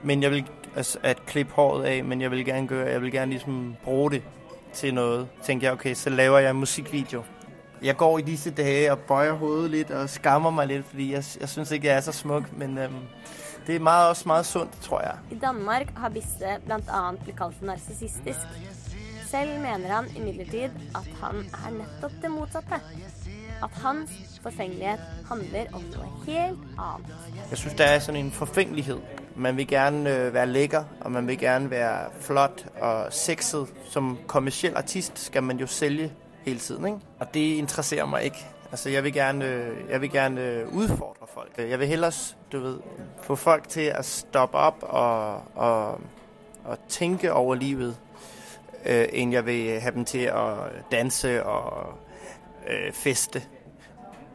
men 0.02 0.22
jeg 0.22 0.30
vil 0.30 0.44
altså, 0.76 1.14
klippe 1.26 1.52
håret 1.52 1.86
av, 1.86 2.04
men 2.04 2.20
jeg 2.20 2.30
vil 2.30 2.44
gerne 2.44 2.68
gøre, 2.68 2.86
jeg 2.86 3.02
vil 3.02 3.12
gerne 3.12 3.32
liksom 3.32 3.76
bruke 3.84 4.14
det 4.14 4.22
til 4.72 4.94
noe. 4.94 5.26
Tænkte 5.42 5.66
jeg, 5.66 5.72
ok, 5.72 5.86
så 5.94 6.10
laver 6.10 6.38
jeg 6.38 6.50
en 6.50 6.56
musikvideo. 6.56 7.24
Jeg 7.82 7.96
går 7.96 8.18
i 8.18 8.22
disse 8.22 8.50
dage 8.50 8.92
og 8.92 8.98
bøjer 8.98 9.32
hovedet 9.32 9.70
litt 9.70 9.90
og 9.90 10.08
skammer 10.10 10.50
meg 10.50 10.66
litt, 10.72 10.86
fordi 10.86 11.12
jeg, 11.12 11.24
jeg 11.40 11.48
synes 11.48 11.70
ikke, 11.70 11.86
jeg 11.86 11.96
er 11.96 12.00
så 12.00 12.12
smuk, 12.12 12.48
men 12.58 12.78
øhm, 12.78 13.02
det 13.66 13.76
er 13.76 13.80
meget, 13.80 14.08
også 14.08 14.22
meget 14.26 14.46
sunt, 14.46 14.72
tror 14.82 15.00
jeg. 15.00 15.14
I 15.30 15.38
Danmark 15.38 15.92
har 15.96 16.08
Bisse 16.08 16.56
bl.a. 16.66 17.10
blitt 17.22 17.36
kalt 17.38 17.54
for 17.58 17.64
narsissistisk. 17.64 18.38
Selv 19.30 19.60
mener 19.60 19.92
han 19.94 20.04
imidlertid 20.16 20.70
at 20.96 21.08
han 21.22 21.36
er 21.66 21.70
nettopp 21.70 22.12
det 22.22 22.30
motsatte. 22.30 22.80
At 23.62 23.70
hans 23.82 24.10
forfengelighet 24.42 25.00
handler 25.28 25.66
om 25.72 25.82
noe 25.82 26.06
helt 26.26 26.58
annet. 26.78 27.10
Jeg 27.50 27.58
synes, 27.58 27.74
det 27.74 27.86
er 27.86 27.98
sånn 28.00 28.16
en 28.16 28.30
forfengelighet. 28.32 29.02
Man 29.36 29.56
vil 29.58 29.66
gerne 29.68 30.10
øh, 30.10 30.34
være 30.34 30.46
lekker, 30.46 30.84
og 31.00 31.12
man 31.12 31.26
vil 31.28 31.38
gerne 31.38 31.70
være 31.70 32.10
flott 32.20 32.64
og 32.80 33.12
sexet. 33.12 33.68
Som 33.90 34.16
kommersiell 34.26 34.76
artist 34.76 35.18
skal 35.18 35.42
man 35.42 35.58
jo 35.58 35.66
sælge 35.66 36.10
hele 36.48 36.60
tiden, 36.60 36.86
ikke? 36.86 36.98
Og 37.18 37.34
det 37.34 37.46
interesserer 37.56 38.06
meg 38.06 38.24
ikke. 38.24 38.46
Altså, 38.70 38.90
jeg 38.90 39.04
vil 39.04 39.12
gerne, 39.12 39.44
øh, 39.44 39.90
jeg 39.90 40.00
vil 40.00 40.10
gerne 40.10 40.40
øh, 40.40 40.74
udfordre 40.74 41.26
folk. 41.34 41.58
Jeg 41.58 41.78
vil 41.78 41.88
hellere, 41.88 42.12
få 43.22 43.36
folk 43.36 43.68
til 43.68 43.92
å 43.96 44.02
stoppe 44.02 44.58
opp 44.58 44.82
og, 44.82 45.42
og, 45.54 46.00
og 46.64 46.78
tænke 46.88 47.32
over 47.32 47.54
livet, 47.54 47.96
øh, 48.86 49.06
end 49.12 49.32
jeg 49.32 49.46
vil 49.46 49.80
ha 49.80 49.90
dem 49.90 50.04
til 50.04 50.28
å 50.32 50.68
danse 50.92 51.44
og 51.44 51.98
øh, 52.68 52.92
feste. 52.92 53.42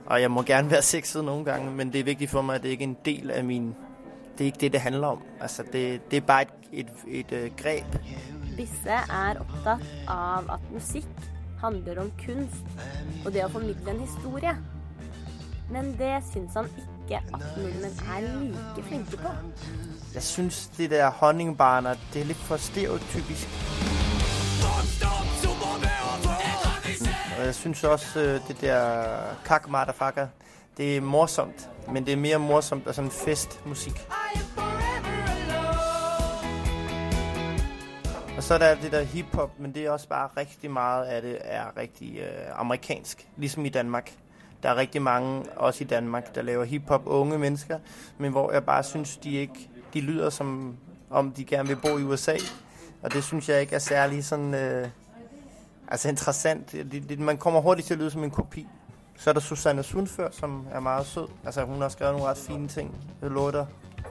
Og 0.06 0.22
jeg 0.22 0.32
må 0.32 0.42
gerne 0.42 0.72
være 0.72 0.82
sexet 0.82 1.24
noen 1.26 1.46
ganger, 1.46 1.72
men 1.72 1.94
det 1.94 2.00
er 2.00 2.10
viktig 2.10 2.30
for 2.30 2.42
meg 2.42 2.56
at 2.56 2.64
det 2.64 2.70
ikke 2.70 2.84
er 2.84 2.90
en 2.90 3.02
del 3.06 3.32
av 3.32 3.46
min... 3.46 3.76
Det 4.38 4.42
er 4.42 4.46
ikke 4.46 4.60
det, 4.60 4.72
det 4.74 4.82
handler 4.82 5.08
om. 5.08 5.22
Altså, 5.42 5.64
det, 5.74 6.12
det 6.12 6.18
er 6.18 6.26
bare 6.26 6.42
et, 6.42 6.50
et, 6.72 6.88
et, 7.08 7.32
et 7.32 7.56
greb. 7.58 7.86
Bisse 8.58 8.98
er 9.10 9.38
opptatt 9.40 9.86
av 10.10 10.50
at 10.58 10.66
musikk 10.74 11.33
handler 11.64 12.02
om 12.02 12.12
kunst 12.26 12.66
og 13.26 13.32
det 13.34 13.46
å 13.46 13.52
formidle 13.52 13.96
en 13.96 14.04
historie. 14.04 14.56
Men 15.72 15.94
det 15.98 16.18
syns 16.28 16.58
han 16.60 16.68
ikke 16.76 17.22
at 17.34 17.46
nordmenn 17.58 18.02
er 18.16 18.28
like 18.28 18.84
flinke 18.88 19.18
på. 19.18 19.32
Jeg 20.14 20.24
synes, 20.24 20.68
det 20.78 20.90
der 20.92 21.10
honningbarna, 21.10 21.96
det 22.14 22.22
er 22.22 22.26
litt 22.26 22.44
for 22.50 22.58
stereotypisk. 22.58 23.48
Jeg 27.40 27.56
synes 27.56 27.84
også, 27.84 28.20
øh, 28.20 28.40
det 28.48 28.62
der 28.62 29.36
kak 29.46 29.70
motherfucker, 29.70 30.28
det 30.78 30.98
er 30.98 31.02
morsomt. 31.02 31.70
Men 31.92 32.06
det 32.06 32.12
er 32.12 32.18
mer 32.18 32.38
morsomt 32.38 32.88
og 32.88 32.96
sånn 32.96 33.12
festmusik. 33.12 34.00
Og 38.44 38.48
så 38.48 38.54
er 38.54 38.58
der 38.58 38.76
det 38.76 38.92
der 38.92 39.02
hiphop, 39.02 39.60
men 39.60 39.76
det 39.76 39.86
er 39.86 39.92
også 39.92 40.08
bare 40.08 40.30
rigtig 40.38 40.72
meget 40.72 41.06
af 41.06 41.22
det 41.22 41.38
er 41.42 41.78
rigtig 41.78 42.18
øh, 42.18 42.60
amerikansk. 42.60 43.28
Ligesom 43.38 43.66
i 43.66 43.70
Danmark. 43.70 44.12
Der 44.64 44.70
er 44.70 44.76
rigtig 44.76 45.02
mange, 45.02 45.44
også 45.56 45.84
i 45.84 45.88
Danmark, 45.88 46.36
der 46.36 46.42
laver 46.42 46.64
hiphop 46.64 47.02
unge 47.06 47.38
mennesker, 47.40 47.80
men 48.18 48.32
hvor 48.32 48.52
jeg 48.52 48.64
bare 48.64 48.84
synes, 48.84 49.18
de 49.18 49.32
ikke 49.32 49.70
de 49.94 50.02
lyder 50.02 50.30
som 50.30 50.78
om 51.10 51.32
de 51.32 51.46
gerne 51.46 51.68
vil 51.68 51.76
bo 51.76 51.98
i 51.98 52.04
USA. 52.04 52.36
Og 53.02 53.14
det 53.14 53.24
synes 53.24 53.50
jeg 53.50 53.62
ikke 53.62 53.76
er 53.76 53.80
særlig 53.80 54.26
sådan, 54.26 54.54
øh, 54.54 54.88
altså 55.88 56.10
interessant. 56.10 56.76
Man 57.20 57.38
kommer 57.38 57.62
hurtigt 57.62 57.88
til 57.88 57.94
at 57.94 58.00
lyde 58.00 58.12
som 58.12 58.24
en 58.24 58.32
kopi. 58.32 58.68
Så 59.18 59.30
er 59.30 59.34
der 59.34 59.42
Susanne 59.42 59.84
Sundfør, 59.84 60.30
som 60.32 60.68
er 60.72 60.80
meget 60.80 61.06
sød. 61.06 61.28
Altså 61.46 61.64
hun 61.64 61.82
har 61.82 61.90
skrevet 61.90 62.14
nogle 62.14 62.30
ret 62.30 62.38
fine 62.38 62.68
ting. 62.68 62.96
Jeg 63.22 63.30
låter. 63.30 63.66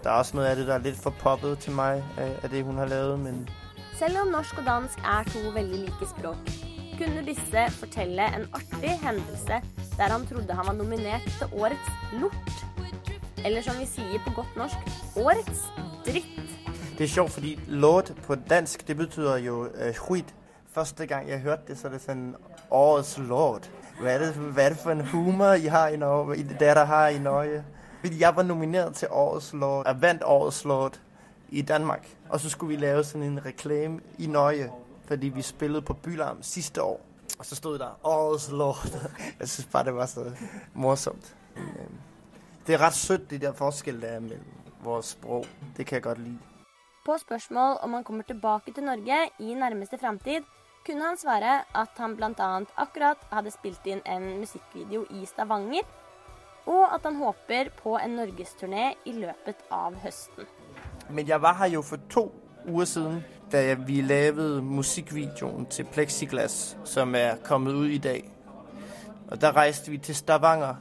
Der 0.05 0.11
er 0.11 0.15
også 0.15 0.37
noget 0.37 0.49
af 0.49 0.57
det, 0.57 0.67
der 0.67 0.75
er 0.75 0.79
lidt 0.79 0.97
for 0.97 1.11
poppet 1.11 1.59
til 1.59 1.73
mig, 1.73 2.05
af, 2.19 2.39
af 2.43 2.51
det 2.51 2.65
hun 2.65 2.79
har 2.79 2.87
lavet, 2.87 3.19
men 3.19 3.49
Selv 3.99 4.19
om 4.23 4.31
norsk 4.33 4.59
og 4.59 4.65
dansk 4.67 4.99
er 5.05 5.29
to 5.29 5.41
veldig 5.55 5.79
like 5.85 6.07
språk, 6.11 6.53
kunne 6.99 7.25
Bisse 7.27 7.65
fortelle 7.77 8.25
en 8.37 8.47
artig 8.57 8.95
hendelse 9.03 9.59
der 9.99 10.13
han 10.13 10.27
trodde 10.27 10.55
han 10.55 10.67
var 10.67 10.73
nominert 10.73 11.27
til 11.39 11.47
Årets 11.61 11.91
lort. 12.21 12.53
Eller 13.45 13.63
som 13.63 13.77
vi 13.81 13.87
sier 13.87 14.23
på 14.27 14.33
godt 14.35 14.57
norsk, 14.57 14.77
Årets 15.17 15.67
dritt. 16.07 16.41
Det 16.99 17.05
er 17.05 17.09
sjovt, 17.09 17.33
fordi 17.33 17.59
lort 17.69 18.13
på 18.27 18.35
dansk, 18.35 18.89
det 18.89 18.97
betyr 18.97 19.37
jo 19.37 19.67
øh, 19.75 19.95
skit. 19.95 20.35
Første 20.75 21.07
gang 21.07 21.29
jeg 21.29 21.41
hørte 21.41 21.63
det, 21.69 21.79
så 21.79 21.89
det 21.89 22.01
sånn, 22.01 22.33
årets 22.71 23.19
lort. 23.19 23.69
Hva 24.01 24.09
er, 24.09 24.25
det, 24.25 24.33
hva 24.35 24.63
er 24.63 24.73
det 24.73 24.79
for 24.81 24.93
en 24.95 25.05
humor, 25.13 25.53
I 25.61 25.69
har 25.69 25.89
i 25.93 25.97
Norge, 25.97 26.39
I 26.39 26.45
har 26.87 27.09
i 27.09 27.19
Norge? 27.19 27.65
Jeg 28.21 28.37
var 28.37 28.43
nominert 28.43 28.95
til 28.95 29.09
årets 29.11 29.53
lort, 29.53 29.87
Jeg 29.87 30.03
vant 30.03 30.23
årets 30.25 30.65
lort 30.65 31.01
i 31.53 31.63
Danmark. 31.63 32.09
Og 32.29 32.41
så 32.41 32.51
skulle 32.51 32.77
vi 32.77 32.85
lave 32.85 33.05
sådan 33.05 33.23
en 33.23 33.45
reklame 33.45 34.01
i 34.19 34.27
Norge, 34.27 34.73
fordi 35.05 35.29
vi 35.29 35.43
spillede 35.43 35.83
på 35.83 35.95
Bylarm 35.95 36.43
sidste 36.43 36.83
år. 36.83 37.01
Og 37.39 37.47
så 37.47 37.55
stod 37.57 37.79
der, 37.79 38.01
årets 38.05 38.51
lort. 38.51 38.99
Jeg 39.41 39.49
synes 39.49 39.69
bare, 39.73 39.85
det 39.85 39.95
var 39.95 40.07
så 40.07 40.31
morsomt. 40.75 41.37
Det 42.67 42.75
er 42.75 42.81
ret 42.81 42.95
sødt, 42.95 43.31
de 43.31 43.39
der 43.39 43.53
forskelle, 43.53 44.01
der 44.01 44.07
er 44.07 44.21
mellem 44.21 44.45
vores 44.85 45.07
sprog. 45.07 45.47
Det 45.77 45.87
kan 45.87 45.95
jeg 45.95 46.03
godt 46.03 46.19
lide. 46.19 46.39
På 47.07 47.19
spørsmål 47.19 47.77
om 47.81 47.93
han 47.93 48.05
kommer 48.05 48.23
tilbake 48.23 48.73
til 48.73 48.85
Norge 48.85 49.31
i 49.39 49.55
nærmeste 49.55 49.99
framtid, 49.99 50.41
kunne 50.87 51.07
han 51.07 51.17
svare 51.17 51.65
at 51.75 51.89
han 51.97 52.17
bl.a. 52.17 52.61
akkurat 52.77 53.17
hadde 53.33 53.51
spilt 53.51 53.87
inn 53.87 54.01
en 54.07 54.39
musikkvideo 54.39 55.07
i 55.11 55.27
Stavanger. 55.27 55.83
og 56.67 56.95
at 56.95 57.03
han 57.03 57.17
håper 57.17 57.71
på 57.83 57.97
en 57.99 58.19
norgesturné 58.19 58.93
i 59.05 59.13
løpet 59.13 59.65
av 59.71 59.97
høsten. 60.05 60.47
Men 61.11 61.29
jeg 61.29 61.43
var 61.43 61.55
her 61.55 61.67
jo 61.67 61.83
for 61.83 61.99
to 62.11 62.35
uger 62.69 62.85
siden, 62.85 63.25
da 63.53 63.75
vi 63.75 64.01
lavede 64.01 64.63
musikkvideoen 64.63 65.67
til 65.67 65.85
Plexiglas, 65.85 66.79
som 66.85 67.15
er 67.15 67.37
kommet 67.45 67.73
ut 67.73 67.91
i 67.91 67.99
dag. 67.99 68.31
Og 69.29 69.41
der 69.41 69.57
reiste 69.57 69.91
vi 69.91 69.99
til 69.99 70.15
Stavanger 70.15 70.75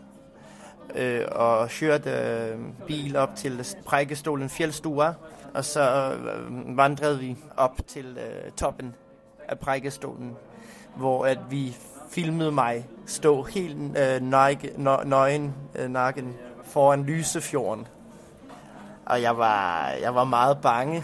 øh, 0.96 1.26
og 1.32 1.70
kjørte 1.70 2.10
øh, 2.10 2.60
bil 2.88 3.16
opp 3.16 3.36
til 3.36 3.66
Preikestolen 3.86 4.50
fjellstua. 4.50 5.14
Og 5.54 5.66
så 5.66 6.14
øh, 6.14 6.78
vandret 6.78 7.22
vi 7.22 7.38
opp 7.58 7.88
til 7.88 8.18
øh, 8.18 8.52
toppen 8.52 8.96
av 9.50 9.56
Preikestolen, 9.56 10.36
hvor 10.96 11.26
at 11.26 11.40
vi 11.50 11.76
filmet 12.12 12.54
meg 12.54 12.86
stå 13.06 13.44
helt 13.44 13.98
øh, 13.98 14.22
nøgen, 14.22 14.88
nøgen, 15.06 15.54
øh, 15.76 16.24
foran 16.64 17.04
Lysefjorden. 17.04 17.88
Og 19.06 19.22
jeg 19.22 19.38
var, 19.38 19.90
jeg 20.02 20.16
var 20.16 20.24
meget 20.24 20.58
bange. 20.62 21.04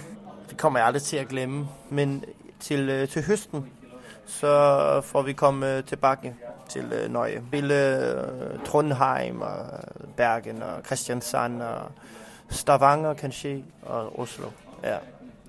Det 0.50 0.58
kommer 0.58 0.80
jeg 0.80 0.88
aldri 0.88 1.00
til 1.00 1.20
å 1.26 1.28
glemme. 1.30 1.68
Men 1.90 2.24
til, 2.60 2.90
øh, 2.90 3.08
til 3.08 3.24
høsten 3.24 3.72
så 4.28 5.02
får 5.02 5.22
vi 5.22 5.34
komme 5.34 5.82
tilbake 5.82 6.36
til 6.70 6.94
øh, 6.94 7.12
Norge. 7.12 7.44
Ville 7.52 8.00
øh, 8.00 8.66
Trondheim 8.66 9.42
og 9.42 9.58
Bergen 10.18 10.64
og 10.64 10.84
Kristiansand 10.84 11.62
og 11.62 11.92
Stavanger 12.50 13.14
kanskje, 13.14 13.64
og 13.84 14.20
Oslo. 14.20 14.48
Ja. 14.84 14.98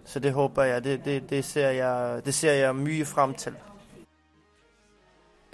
Så 0.05 0.19
det 0.19 0.33
håper 0.33 0.62
jeg. 0.62 0.85
Det, 0.85 1.05
det, 1.05 1.31
det, 1.31 1.45
ser 1.45 1.71
jeg, 1.71 2.25
det 2.25 2.35
ser 2.35 2.52
jeg 2.52 2.76
mye 2.76 3.05
frem 3.05 3.35
til. 3.35 3.55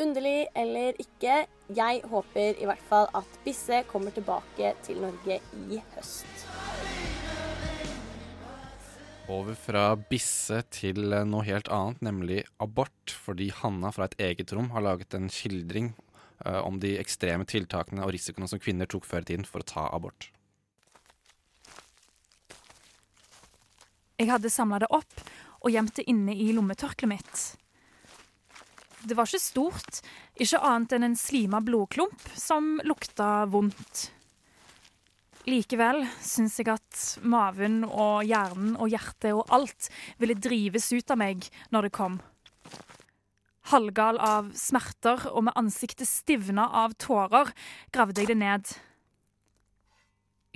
Underlig 0.03 0.47
eller 0.57 0.93
ikke, 0.99 1.47
jeg 1.77 2.01
håper 2.05 2.53
i 2.59 2.65
hvert 2.65 2.83
fall 2.89 3.07
at 3.15 3.41
Bisse 3.45 3.83
kommer 3.87 4.11
tilbake 4.11 4.73
til 4.83 5.01
Norge 5.01 5.41
i 5.71 5.83
høst. 5.95 6.54
Over 9.25 9.55
fra 9.57 9.83
bisse 9.97 10.59
til 10.69 11.15
noe 11.25 11.47
helt 11.47 11.71
annet, 11.73 12.03
nemlig 12.05 12.43
abort, 12.61 13.09
fordi 13.09 13.47
Hanna 13.57 13.89
fra 13.95 14.11
et 14.11 14.19
eget 14.21 14.53
rom 14.53 14.69
har 14.75 14.85
laget 14.85 15.17
en 15.17 15.31
skildring 15.33 15.95
uh, 16.45 16.61
om 16.61 16.77
de 16.81 16.99
ekstreme 17.01 17.47
tiltakene 17.49 18.05
og 18.05 18.13
risikoene 18.13 18.51
som 18.51 18.61
kvinner 18.61 18.91
tok 18.91 19.09
før 19.09 19.25
i 19.25 19.31
tiden 19.33 19.47
for 19.49 19.65
å 19.65 19.69
ta 19.71 19.87
abort. 19.97 20.29
Jeg 24.21 24.29
hadde 24.29 24.53
samla 24.53 24.83
det 24.85 24.93
opp 24.93 25.25
og 25.65 25.73
gjemt 25.73 25.97
det 25.97 26.05
inne 26.13 26.37
i 26.37 26.51
lommetørkleet 26.53 27.11
mitt. 27.11 27.45
Det 29.05 29.17
var 29.17 29.29
ikke 29.29 29.41
stort, 29.41 30.03
ikke 30.37 30.61
annet 30.65 30.95
enn 30.97 31.09
en 31.09 31.17
slima 31.17 31.65
blodklump 31.65 32.29
som 32.37 32.77
lukta 32.85 33.47
vondt. 33.49 34.11
Likevel 35.45 36.07
syns 36.25 36.55
jeg 36.57 36.71
at 36.73 37.01
maven 37.21 37.83
og 37.85 38.25
hjernen 38.25 38.79
og 38.81 38.89
hjertet 38.89 39.35
og 39.37 39.51
alt 39.53 39.91
ville 40.17 40.39
drives 40.41 40.89
ut 40.95 41.13
av 41.13 41.21
meg 41.21 41.45
når 41.75 41.89
det 41.89 41.97
kom. 41.99 42.17
Halvgal 43.69 44.17
av 44.25 44.49
smerter 44.57 45.27
og 45.35 45.45
med 45.49 45.57
ansiktet 45.61 46.09
stivna 46.09 46.65
av 46.85 46.97
tårer 47.01 47.53
gravde 47.93 48.25
jeg 48.25 48.33
det 48.33 48.39
ned. 48.41 48.73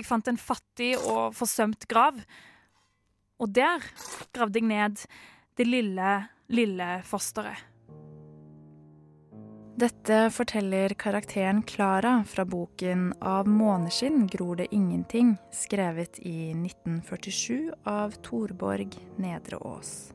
Jeg 0.01 0.09
fant 0.09 0.29
en 0.31 0.41
fattig 0.41 0.95
og 1.01 1.37
forsømt 1.37 1.85
grav, 1.91 2.21
og 3.39 3.53
der 3.53 3.85
gravde 4.33 4.63
jeg 4.63 4.71
ned 4.73 5.05
det 5.59 5.69
lille, 5.69 6.13
lille 6.49 6.93
fosteret. 7.05 7.68
Dette 9.79 10.31
forteller 10.35 10.91
karakteren 10.99 11.63
Klara 11.63 12.25
fra 12.27 12.45
boken 12.45 13.13
'Av 13.21 13.47
måneskinn 13.47 14.27
gror 14.27 14.57
det 14.57 14.67
ingenting', 14.75 15.37
skrevet 15.53 16.19
i 16.19 16.51
1947 16.51 17.71
av 17.85 18.11
Torborg 18.11 18.97
Nedre 19.17 19.57
Ås. 19.57 20.13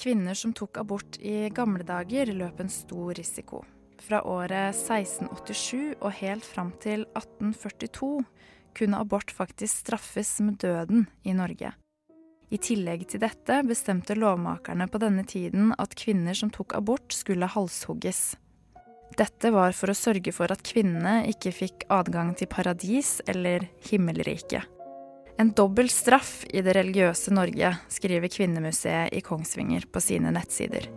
Kvinner 0.00 0.34
som 0.34 0.52
tok 0.52 0.78
abort 0.78 1.18
i 1.20 1.50
gamle 1.50 1.84
dager, 1.84 2.32
løp 2.32 2.60
en 2.60 2.72
stor 2.72 3.12
risiko. 3.14 3.64
Fra 4.00 4.22
året 4.24 4.72
1687 4.74 5.94
og 6.00 6.12
helt 6.22 6.44
fram 6.44 6.72
til 6.80 7.04
1842 7.12 8.24
kunne 8.72 8.96
abort 8.96 9.30
faktisk 9.30 9.84
straffes 9.84 10.40
med 10.40 10.56
døden 10.56 11.06
i 11.22 11.36
Norge. 11.36 11.74
I 12.50 12.58
tillegg 12.58 13.04
til 13.12 13.22
dette 13.22 13.60
bestemte 13.62 14.16
lovmakerne 14.18 14.88
på 14.90 14.98
denne 14.98 15.22
tiden 15.22 15.70
at 15.78 15.94
kvinner 15.98 16.34
som 16.34 16.50
tok 16.50 16.74
abort, 16.74 17.14
skulle 17.14 17.46
halshogges. 17.46 18.34
Dette 19.18 19.52
var 19.54 19.74
for 19.74 19.90
å 19.90 19.98
sørge 19.98 20.34
for 20.34 20.50
at 20.50 20.62
kvinnene 20.66 21.28
ikke 21.30 21.52
fikk 21.54 21.86
adgang 21.92 22.32
til 22.38 22.50
paradis 22.50 23.18
eller 23.30 23.68
himmelriket. 23.90 24.66
En 25.40 25.54
dobbel 25.56 25.88
straff 25.88 26.42
i 26.50 26.60
det 26.60 26.74
religiøse 26.76 27.32
Norge, 27.32 27.70
skriver 27.88 28.28
Kvinnemuseet 28.28 29.14
i 29.16 29.22
Kongsvinger 29.24 29.86
på 29.88 30.02
sine 30.04 30.34
nettsider. 30.34 30.90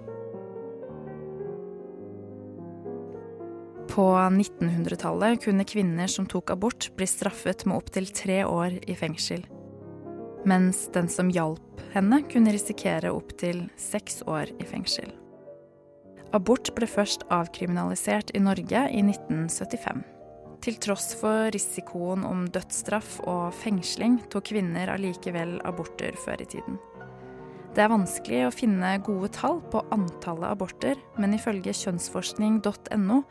På 3.94 4.10
1900-tallet 4.18 5.46
kunne 5.46 5.70
kvinner 5.70 6.10
som 6.10 6.26
tok 6.28 6.56
abort, 6.58 6.90
bli 6.98 7.08
straffet 7.08 7.64
med 7.70 7.78
opptil 7.78 8.10
tre 8.10 8.42
år 8.44 8.82
i 8.90 8.98
fengsel. 8.98 9.46
Mens 10.50 10.90
den 10.92 11.08
som 11.08 11.30
hjalp 11.32 11.82
henne, 11.94 12.20
kunne 12.28 12.52
risikere 12.52 13.14
opptil 13.16 13.68
seks 13.80 14.24
år 14.28 14.52
i 14.60 14.68
fengsel. 14.68 15.12
Abort 16.34 16.72
ble 16.76 16.88
først 16.90 17.28
avkriminalisert 17.32 18.34
i 18.34 18.42
Norge 18.42 18.88
i 18.90 19.04
1975. 19.06 20.02
Til 20.64 20.80
tross 20.82 21.12
for 21.20 21.52
risikoen 21.54 22.24
om 22.26 22.46
dødsstraff 22.52 23.20
og 23.28 23.54
fengsling, 23.60 24.18
tok 24.32 24.48
kvinner 24.54 24.90
allikevel 24.94 25.60
aborter 25.68 26.16
før 26.24 26.42
i 26.42 26.50
tiden. 26.56 26.80
Det 27.74 27.84
er 27.84 27.92
vanskelig 27.92 28.42
å 28.48 28.54
finne 28.54 28.92
gode 29.06 29.32
tall 29.34 29.60
på 29.74 29.82
antallet 29.94 30.52
aborter, 30.52 31.00
men 31.18 31.34
ifølge 31.38 31.74
kjønnsforskning.no 31.74 33.22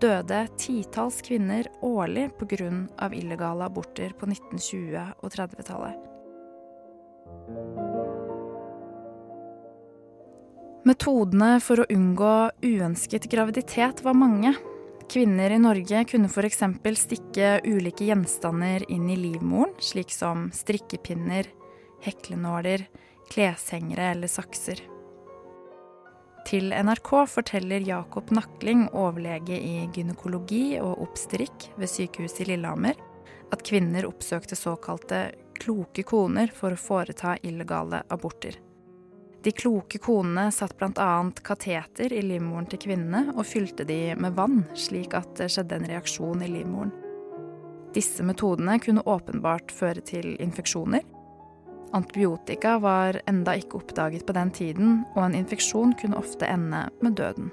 døde 0.00 0.44
titalls 0.58 1.20
kvinner 1.24 1.68
årlig 1.84 2.30
pga. 2.40 2.70
illegale 3.12 3.68
aborter 3.68 4.16
på 4.16 4.26
1920- 4.26 5.12
og 5.20 5.28
30-tallet. 5.30 6.09
Metodene 10.88 11.58
for 11.60 11.82
å 11.82 11.88
unngå 11.92 12.34
uønsket 12.64 13.28
graviditet 13.30 14.00
var 14.02 14.16
mange. 14.16 14.54
Kvinner 15.10 15.52
i 15.52 15.58
Norge 15.60 16.04
kunne 16.08 16.30
f.eks. 16.30 16.62
stikke 17.02 17.58
ulike 17.66 18.06
gjenstander 18.08 18.86
inn 18.88 19.10
i 19.10 19.18
livmoren, 19.18 19.74
slik 19.82 20.12
som 20.14 20.48
strikkepinner, 20.54 21.50
heklenåler, 22.06 22.86
kleshengere 23.30 24.12
eller 24.14 24.30
sakser. 24.30 24.80
Til 26.48 26.72
NRK 26.72 27.10
forteller 27.28 27.84
Jakob 27.84 28.32
Nakling, 28.34 28.86
overlege 28.96 29.58
i 29.60 29.84
gynekologi 29.92 30.80
og 30.80 31.04
oppstrikk 31.04 31.68
ved 31.76 31.92
sykehuset 31.92 32.46
i 32.46 32.52
Lillehammer, 32.54 32.96
at 33.52 33.66
kvinner 33.66 34.08
oppsøkte 34.08 34.56
såkalte 34.56 35.26
kloke 35.60 36.02
koner 36.08 36.50
for 36.54 36.74
å 36.74 36.80
foreta 36.80 37.36
illegale 37.42 38.02
aborter. 38.08 38.56
De 39.42 39.52
kloke 39.56 39.98
konene 39.98 40.50
satt 40.52 40.74
bl.a. 40.76 41.12
kateter 41.44 42.12
i 42.12 42.20
livmoren 42.22 42.66
til 42.68 42.82
kvinnene 42.82 43.32
og 43.36 43.46
fylte 43.48 43.86
de 43.88 44.14
med 44.20 44.36
vann, 44.36 44.66
slik 44.76 45.16
at 45.16 45.32
det 45.38 45.48
skjedde 45.52 45.78
en 45.78 45.88
reaksjon 45.88 46.44
i 46.44 46.50
livmoren. 46.50 46.92
Disse 47.94 48.22
metodene 48.22 48.76
kunne 48.78 49.06
åpenbart 49.08 49.72
føre 49.72 50.04
til 50.04 50.34
infeksjoner. 50.38 51.06
Antibiotika 51.96 52.76
var 52.78 53.18
enda 53.26 53.56
ikke 53.58 53.80
oppdaget 53.80 54.26
på 54.26 54.36
den 54.36 54.52
tiden, 54.54 54.92
og 55.16 55.24
en 55.24 55.40
infeksjon 55.40 55.96
kunne 55.98 56.20
ofte 56.20 56.46
ende 56.46 56.84
med 57.00 57.16
døden. 57.18 57.50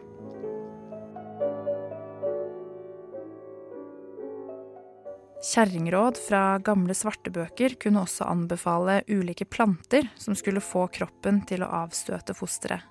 Kjerringråd 5.44 6.18
fra 6.18 6.58
gamle 6.60 6.96
svartebøker 6.98 7.76
kunne 7.82 8.02
også 8.02 8.26
anbefale 8.26 9.04
ulike 9.08 9.46
planter 9.46 10.08
som 10.18 10.36
skulle 10.36 10.64
få 10.66 10.88
kroppen 10.90 11.44
til 11.46 11.62
å 11.62 11.70
avstøte 11.84 12.34
fosteret. 12.34 12.82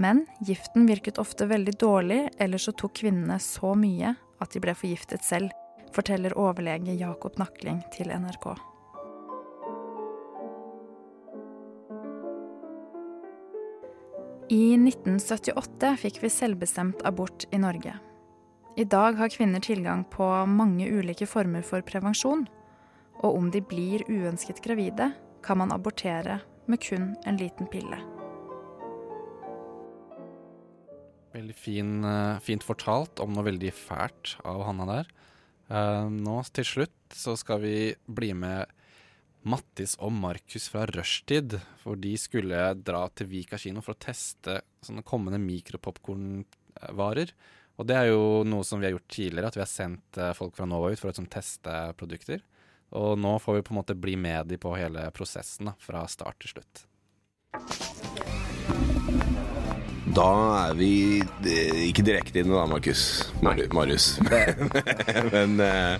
Men 0.00 0.24
giften 0.42 0.88
virket 0.88 1.20
ofte 1.22 1.46
veldig 1.46 1.76
dårlig, 1.78 2.22
eller 2.40 2.58
så 2.58 2.72
tok 2.72 2.96
kvinnene 3.02 3.36
så 3.38 3.74
mye 3.78 4.14
at 4.42 4.56
de 4.56 4.62
ble 4.64 4.74
forgiftet 4.74 5.22
selv, 5.22 5.52
forteller 5.94 6.34
overlege 6.40 6.96
Jakob 6.98 7.36
Nakling 7.38 7.84
til 7.94 8.10
NRK. 8.10 8.48
I 14.50 14.74
1978 14.80 15.94
fikk 16.00 16.18
vi 16.24 16.32
selvbestemt 16.32 17.04
abort 17.06 17.46
i 17.52 17.60
Norge. 17.60 17.94
I 18.74 18.82
dag 18.84 19.14
har 19.14 19.30
kvinner 19.30 19.62
tilgang 19.62 20.00
på 20.10 20.26
mange 20.50 20.88
ulike 20.90 21.28
former 21.30 21.62
for 21.62 21.84
prevensjon. 21.86 22.40
Og 23.22 23.36
om 23.38 23.52
de 23.54 23.60
blir 23.62 24.02
uønsket 24.10 24.58
gravide, 24.64 25.12
kan 25.46 25.60
man 25.60 25.70
abortere 25.70 26.40
med 26.66 26.82
kun 26.82 27.12
en 27.22 27.38
liten 27.38 27.70
pille. 27.70 28.00
Veldig 31.34 31.54
fin, 31.54 32.04
eh, 32.04 32.40
fint 32.42 32.66
fortalt 32.66 33.22
om 33.22 33.32
noe 33.32 33.46
veldig 33.46 33.70
fælt 33.70 34.36
av 34.44 34.64
Hanna 34.66 34.86
der. 34.86 35.06
Eh, 35.70 36.08
nå 36.10 36.42
til 36.52 36.64
slutt 36.64 37.14
så 37.14 37.38
skal 37.38 37.60
vi 37.60 37.94
bli 38.08 38.32
med 38.34 38.66
Mattis 39.44 39.94
og 40.00 40.10
Markus 40.10 40.68
fra 40.68 40.84
Rushtid. 40.86 41.60
For 41.78 41.94
de 41.94 42.16
skulle 42.16 42.74
dra 42.82 43.08
til 43.14 43.28
Vika 43.28 43.56
kino 43.56 43.80
for 43.82 43.94
å 43.94 44.02
teste 44.02 44.62
sånne 44.82 45.04
kommende 45.04 45.38
mikropopkornvarer. 45.38 47.30
Og 47.74 47.86
det 47.88 47.96
er 47.98 48.10
jo 48.12 48.44
noe 48.46 48.62
som 48.66 48.78
vi 48.78 48.86
har 48.86 48.94
gjort 48.94 49.10
tidligere, 49.10 49.50
at 49.50 49.58
vi 49.58 49.64
har 49.64 49.70
sendt 49.70 50.18
eh, 50.20 50.34
folk 50.38 50.54
fra 50.56 50.66
Nova 50.70 50.92
ut 50.92 51.00
for 51.00 51.10
å 51.10 51.16
sånn, 51.16 51.30
teste 51.30 51.72
produkter. 51.98 52.44
Og 52.94 53.16
nå 53.18 53.36
får 53.42 53.58
vi 53.58 53.64
på 53.66 53.74
en 53.74 53.80
måte 53.80 53.98
bli 53.98 54.14
med 54.20 54.46
de 54.52 54.58
på 54.60 54.76
hele 54.78 55.08
prosessen, 55.14 55.72
da, 55.72 55.74
fra 55.82 56.04
start 56.10 56.38
til 56.44 56.54
slutt. 56.54 56.84
Da 60.14 60.30
er 60.68 60.74
vi 60.78 60.92
eh, 61.48 61.78
ikke 61.88 62.04
direkte 62.06 62.42
inne 62.44 62.54
da, 62.54 62.66
Markus. 62.70 63.02
Mar- 63.42 63.58
Marius. 63.74 64.12
Men 65.34 65.58
uh, 65.58 65.98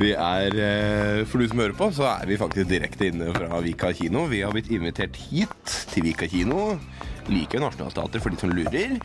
vi 0.00 0.14
er 0.14 0.56
uh, 0.56 1.24
For 1.28 1.42
du 1.42 1.50
som 1.50 1.60
hører 1.60 1.76
på, 1.76 1.90
så 1.92 2.06
er 2.14 2.30
vi 2.30 2.38
faktisk 2.40 2.70
direkte 2.70 3.10
inne 3.10 3.28
fra 3.36 3.60
Vika 3.64 3.92
kino. 3.96 4.24
Vi 4.32 4.40
har 4.46 4.54
blitt 4.54 4.72
invitert 4.72 5.18
hit 5.28 5.74
til 5.92 6.08
Vika 6.08 6.30
kino. 6.30 6.78
Like 7.30 7.56
ved 7.56 7.64
Nationaltheatret 7.64 8.22
for 8.24 8.34
de 8.34 8.40
som 8.42 8.52
lurer. 8.54 8.98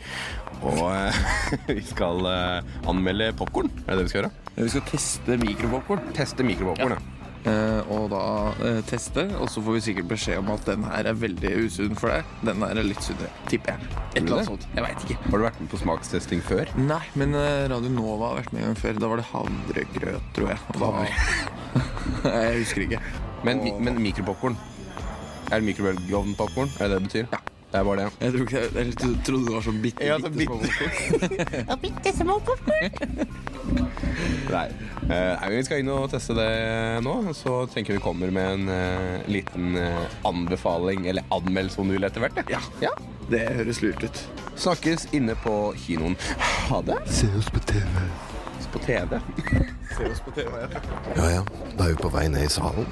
Og 0.60 0.82
eh, 0.90 1.22
vi 1.76 1.84
skal 1.88 2.26
eh, 2.28 2.74
anmelde 2.90 3.30
popkorn. 3.38 3.70
Er 3.86 3.94
det 3.94 4.02
det 4.02 4.08
vi 4.08 4.12
skal 4.12 4.22
gjøre? 4.24 4.34
Vi 4.60 4.68
skal 4.74 4.86
teste 4.90 5.40
mikropopkorn. 5.40 6.12
Teste 6.16 6.46
mikropopkorn, 6.46 6.98
ja. 6.98 7.16
Uh, 7.40 7.80
og 7.88 8.10
da 8.12 8.18
uh, 8.60 8.80
teste, 8.84 9.22
og 9.40 9.46
så 9.48 9.62
får 9.64 9.78
vi 9.78 9.80
sikkert 9.86 10.10
beskjed 10.10 10.42
om 10.42 10.50
at 10.52 10.66
den 10.68 10.82
her 10.84 11.06
er 11.08 11.16
veldig 11.16 11.52
usunn 11.64 11.96
for 11.96 12.12
deg. 12.12 12.34
Den 12.44 12.60
her 12.60 12.76
er 12.76 12.84
litt 12.84 13.00
sunnere, 13.00 13.30
tipper 13.48 13.78
jeg. 13.78 13.88
Et 14.10 14.18
eller 14.20 14.34
annet 14.42 14.50
sånt. 14.50 14.66
Jeg 14.76 14.84
veit 14.84 15.06
ikke. 15.06 15.16
Har 15.24 15.40
du 15.40 15.46
vært 15.46 15.62
med 15.62 15.70
på 15.72 15.80
smakstesting 15.80 16.42
før? 16.44 16.74
Nei, 16.76 17.00
men 17.16 17.32
uh, 17.32 17.64
Radio 17.72 17.94
Nova 17.96 18.34
har 18.34 18.42
vært 18.42 18.52
med 18.52 18.60
en 18.60 18.68
gang 18.74 18.80
før. 18.82 19.00
Da 19.00 19.10
var 19.14 19.22
det 19.22 19.28
havregrøt, 19.30 20.28
tror 20.36 20.52
jeg. 20.52 20.60
Og 20.74 20.84
da... 20.84 21.06
jeg 22.44 22.58
husker 22.60 22.84
ikke. 22.84 23.00
Men, 23.48 23.64
mi- 23.64 23.76
men 23.88 24.02
mikropopkorn? 24.04 24.60
Er 25.48 25.62
det 25.62 25.70
mikrobølgeovnpopkorn? 25.70 26.76
Er 26.76 26.92
det 26.92 26.92
det 26.92 26.98
det 27.00 27.08
betyr? 27.08 27.32
Ja. 27.32 27.40
Det 27.70 27.78
er 27.78 27.84
bare 27.86 27.96
det. 28.00 28.06
Jeg, 28.20 28.32
tror 28.34 28.44
ikke, 28.46 28.60
jeg 28.60 28.70
jeg 28.86 28.94
trodde 29.26 29.44
det 29.46 29.54
var 29.54 29.62
så 29.62 29.72
bitte, 29.82 30.04
Ja, 30.06 30.14
så 30.18 30.28
bitte 30.34 30.42
små 30.42 30.56
bitte 31.82 32.12
små 32.16 32.40
Nei. 34.50 34.68
Eh, 35.10 35.48
vi 35.52 35.64
skal 35.66 35.78
inn 35.82 35.90
og 35.94 36.10
teste 36.10 36.34
det 36.34 36.50
nå. 37.06 37.14
Så 37.36 37.52
tenker 37.70 37.94
vi 37.94 38.00
kommer 38.02 38.30
med 38.34 38.46
en 38.56 38.64
eh, 38.74 39.20
liten 39.30 39.76
eh, 39.78 40.04
anbefaling, 40.26 41.06
eller 41.10 41.22
anmeldelse 41.30 41.80
om 41.82 41.88
du 41.90 41.94
vil 41.94 42.04
etter 42.10 42.20
hvert. 42.26 42.38
Ja. 42.50 42.60
ja. 42.82 42.90
Det 43.30 43.42
høres 43.60 43.78
lurt 43.84 44.02
ut. 44.02 44.18
Snakkes 44.58 45.06
inne 45.14 45.34
på 45.38 45.54
kinoen. 45.86 46.16
Ha 46.72 46.78
det. 46.90 46.98
Se 47.20 47.26
oss 47.38 47.50
på 47.54 47.60
TV. 47.70 47.94
På 48.72 48.78
TV. 48.78 49.20
Se 49.96 50.06
oss 50.10 50.20
på 50.24 50.30
TV. 50.30 50.50
Ja 51.16 51.30
ja, 51.30 51.42
da 51.76 51.84
er 51.84 51.94
vi 51.94 52.02
på 52.02 52.10
vei 52.14 52.28
ned 52.30 52.46
i 52.46 52.52
salen. 52.52 52.86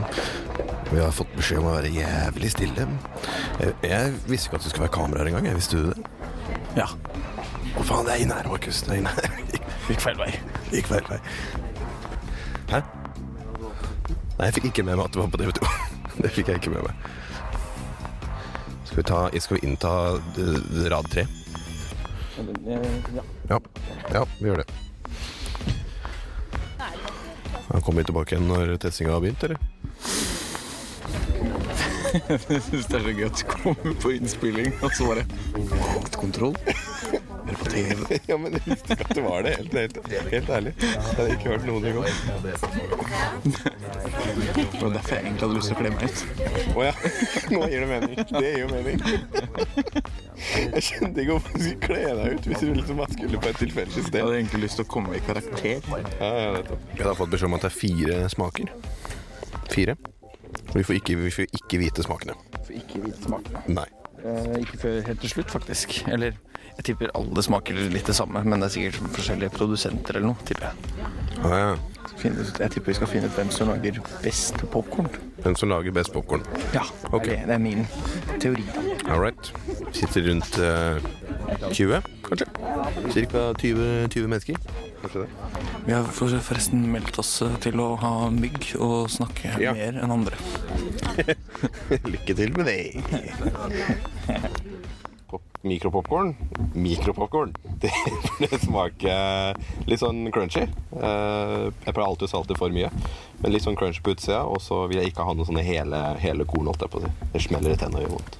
Vi 0.90 0.98
har 1.00 1.12
fått 1.14 1.30
beskjed 1.36 1.60
om 1.60 1.68
å 1.70 1.76
være 1.76 1.92
jævlig 1.92 2.50
stille. 2.54 2.86
Jeg, 3.60 3.74
jeg 3.84 4.14
visste 4.26 4.48
ikke 4.48 4.58
at 4.58 4.66
det 4.66 4.72
skulle 4.72 4.86
være 4.86 4.94
kameraer 4.96 5.30
engang. 5.30 5.50
Visste 5.58 5.78
du 5.78 5.90
det? 5.92 6.06
Ja. 6.78 6.88
Å 7.78 7.84
faen, 7.86 8.08
det 8.08 8.16
er 8.16 8.24
inne 8.24 8.38
her, 8.40 8.48
Markus. 8.50 8.80
Det 8.86 8.96
er 8.96 9.02
inne 9.02 9.12
her. 9.14 9.38
Gikk 9.88 10.02
feil 10.02 10.18
vei. 10.18 10.32
Gikk 10.72 10.90
feil 10.90 11.06
vei. 11.12 11.20
Hæ? 12.72 12.82
Nei, 14.38 14.48
jeg 14.48 14.56
fikk 14.58 14.70
ikke 14.72 14.86
med 14.88 14.98
meg 14.98 15.06
at 15.06 15.14
det 15.14 15.22
var 15.22 15.30
på 15.34 15.42
TV2. 15.44 15.72
Det 16.22 16.32
fikk 16.34 16.48
jeg 16.50 16.58
ikke 16.58 16.72
med 16.74 16.82
meg. 16.82 17.10
Skal 18.88 18.96
vi, 18.96 19.04
ta, 19.06 19.18
skal 19.38 19.58
vi 19.58 19.68
innta 19.68 19.92
eh, 20.42 20.82
rad 20.90 21.06
tre? 21.12 21.28
Ja. 22.66 22.80
Ja. 23.52 23.58
ja, 24.16 24.24
vi 24.40 24.48
gjør 24.48 24.64
det. 24.64 24.87
Han 27.68 27.82
kommer 27.84 28.02
tilbake 28.08 28.34
igjen 28.34 28.48
når 28.48 28.76
testinga 28.80 29.12
har 29.16 29.20
begynt, 29.24 29.44
eller? 29.44 29.58
Jeg 32.28 32.62
syns 32.64 32.86
det 32.88 32.96
er 32.96 33.02
så 33.04 33.12
gøy 33.12 33.26
at 33.26 33.40
du 33.40 33.44
kommer 33.50 33.96
på 34.02 34.12
innspilling, 34.16 34.72
og 34.80 34.94
så 34.96 35.10
bare 35.10 35.24
Kontroll. 36.18 36.56
Er 37.48 37.56
på 37.56 37.64
TV? 37.72 38.18
ja, 38.30 38.36
men 38.36 38.52
jeg 38.52 38.62
visste 38.66 38.94
ikke 38.94 39.06
at 39.08 39.14
det 39.16 39.24
var 39.24 39.44
det. 39.46 39.54
Helt, 39.56 39.74
helt, 39.78 39.98
helt 40.32 40.50
ærlig. 40.58 40.72
Jeg 40.82 41.00
hadde 41.16 41.28
ikke 41.34 41.52
hørt 41.52 41.64
noe 41.68 41.80
i 41.80 41.92
går. 41.96 42.08
Det 44.58 44.82
var 44.82 44.92
derfor 44.92 45.14
jeg 45.14 45.22
egentlig 45.22 45.42
hadde 45.42 45.54
lyst 45.56 45.70
til 45.70 45.76
å 45.76 45.80
kle 45.80 45.92
meg 45.94 46.02
ut. 46.04 46.18
Å 46.74 46.86
ja. 46.88 46.94
Nå 47.54 47.62
gir 47.72 47.84
det 47.84 47.88
mening. 47.92 48.14
Det 48.28 48.44
gir 48.44 48.58
jo 48.60 48.68
mening. 48.72 48.98
Jeg 50.38 50.84
skjønte 50.86 51.24
ikke 51.24 51.32
hvorfor 51.32 51.56
du 51.56 51.64
skulle 51.64 51.82
kle 51.88 52.02
deg 52.20 52.36
ut 52.36 52.50
hvis 52.50 52.62
du 52.62 52.74
liksom 52.76 53.02
skulle 53.14 53.42
på 53.42 53.52
et 53.52 53.62
tilfeldig 53.64 54.04
sted. 54.04 54.20
Jeg 54.20 54.28
hadde 54.28 54.38
egentlig 54.42 54.62
lyst 54.66 54.80
til 54.80 54.86
å 54.86 54.92
komme 54.92 55.16
i 55.16 55.24
karakter. 55.24 55.80
Ja, 56.20 56.30
ja. 56.30 56.78
Jeg 56.98 57.06
har 57.08 57.18
fått 57.18 57.32
beskjed 57.34 57.50
om 57.50 57.58
at 57.58 57.66
det 57.66 57.72
er 57.72 57.78
fire 57.78 58.20
smaker. 58.34 58.74
Fire. 59.72 59.98
Vi 60.74 60.84
får 60.84 61.00
ikke, 61.00 61.16
vi 61.24 61.32
får 61.32 61.48
ikke 61.60 61.80
vite 61.80 62.04
smakene. 62.04 62.36
Får 62.66 62.76
ikke 62.82 63.06
vite 63.06 63.24
smakene. 63.24 63.64
Nei. 63.72 63.88
Eh, 64.24 64.54
ikke 64.62 64.80
før 64.82 65.00
helt 65.06 65.20
til 65.20 65.30
slutt, 65.30 65.50
faktisk. 65.50 66.00
Eller 66.08 66.34
jeg 66.78 66.84
tipper 66.90 67.12
alle 67.18 67.42
smaker 67.42 67.78
litt 67.92 68.06
det 68.06 68.16
samme, 68.16 68.42
men 68.46 68.62
det 68.62 68.68
er 68.68 68.74
sikkert 68.74 69.14
forskjellige 69.16 69.54
produsenter 69.54 70.18
eller 70.18 70.32
noe, 70.32 70.46
tipper 70.46 70.68
jeg. 70.68 71.06
Ah, 71.42 71.56
ja. 71.58 71.70
Jeg 72.18 72.70
tipper 72.74 72.88
vi 72.90 72.96
skal 72.98 73.10
finne 73.10 73.28
ut 73.30 73.36
hvem 73.38 73.50
som 73.54 73.70
lager 73.70 73.98
best 74.24 74.62
popkorn. 74.72 75.10
Hvem 75.44 75.54
som 75.58 75.70
lager 75.70 75.94
best 75.94 76.10
popkorn? 76.14 76.42
Ja, 76.74 76.82
okay. 77.12 77.44
det, 77.46 77.54
er 77.54 77.62
min 77.62 77.86
teori. 78.42 78.64
All 79.06 79.22
right. 79.22 79.52
Sitter 79.94 80.26
rundt 80.26 80.58
eh, 80.58 80.98
20, 81.72 82.02
kanskje? 82.28 82.46
Cirka 83.14 83.42
20, 83.58 84.08
20 84.12 84.28
mennesker. 84.28 84.56
Kanskje 85.00 85.20
det. 85.24 85.28
Vi 85.86 85.92
har 85.94 86.04
forresten 86.12 86.82
meldt 86.92 87.18
oss 87.22 87.30
eh, 87.42 87.54
til 87.64 87.80
å 87.80 87.92
ha 88.02 88.12
mygg 88.34 88.74
og 88.82 89.08
snakke 89.12 89.54
Ja. 89.62 89.72
mer 89.76 89.96
enn 90.02 90.12
andre. 90.12 90.36
Lykke 92.12 92.34
til 92.38 92.52
med 92.58 92.66
det. 92.68 92.80
Mikropopkorn. 95.62 96.34
Mikropopkorn. 96.74 97.54
Det 97.82 97.90
det 98.38 98.58
smaker 98.62 99.58
litt 99.90 100.00
sånn 100.00 100.28
crunchy. 100.34 100.64
Eh, 100.94 101.64
Jeg 101.84 101.94
pleier 101.94 102.06
alltid 102.06 102.28
å 102.28 102.30
salte 102.30 102.56
for 102.58 102.70
mye, 102.74 102.90
men 103.42 103.52
litt 103.54 103.64
sånn 103.66 103.76
crunchy 103.78 104.02
på 104.02 104.14
utsida. 104.14 104.44
Og 104.46 104.60
så 104.62 104.84
vil 104.90 105.00
jeg 105.02 105.12
ikke 105.12 105.26
ha 105.26 105.34
noen 105.34 105.48
sånne 105.50 105.64
hele, 105.66 106.00
hele 106.22 106.46
korn, 106.48 106.70
holdt 106.70 106.84
jeg 106.86 106.92
på 106.94 107.00
å 107.02 107.06
si. 107.06 107.12
Det 107.34 107.42
smeller 107.48 107.74
i 107.74 107.78
tennene 107.80 108.02
og 108.02 108.06
gjør 108.06 108.16
vondt. 108.18 108.38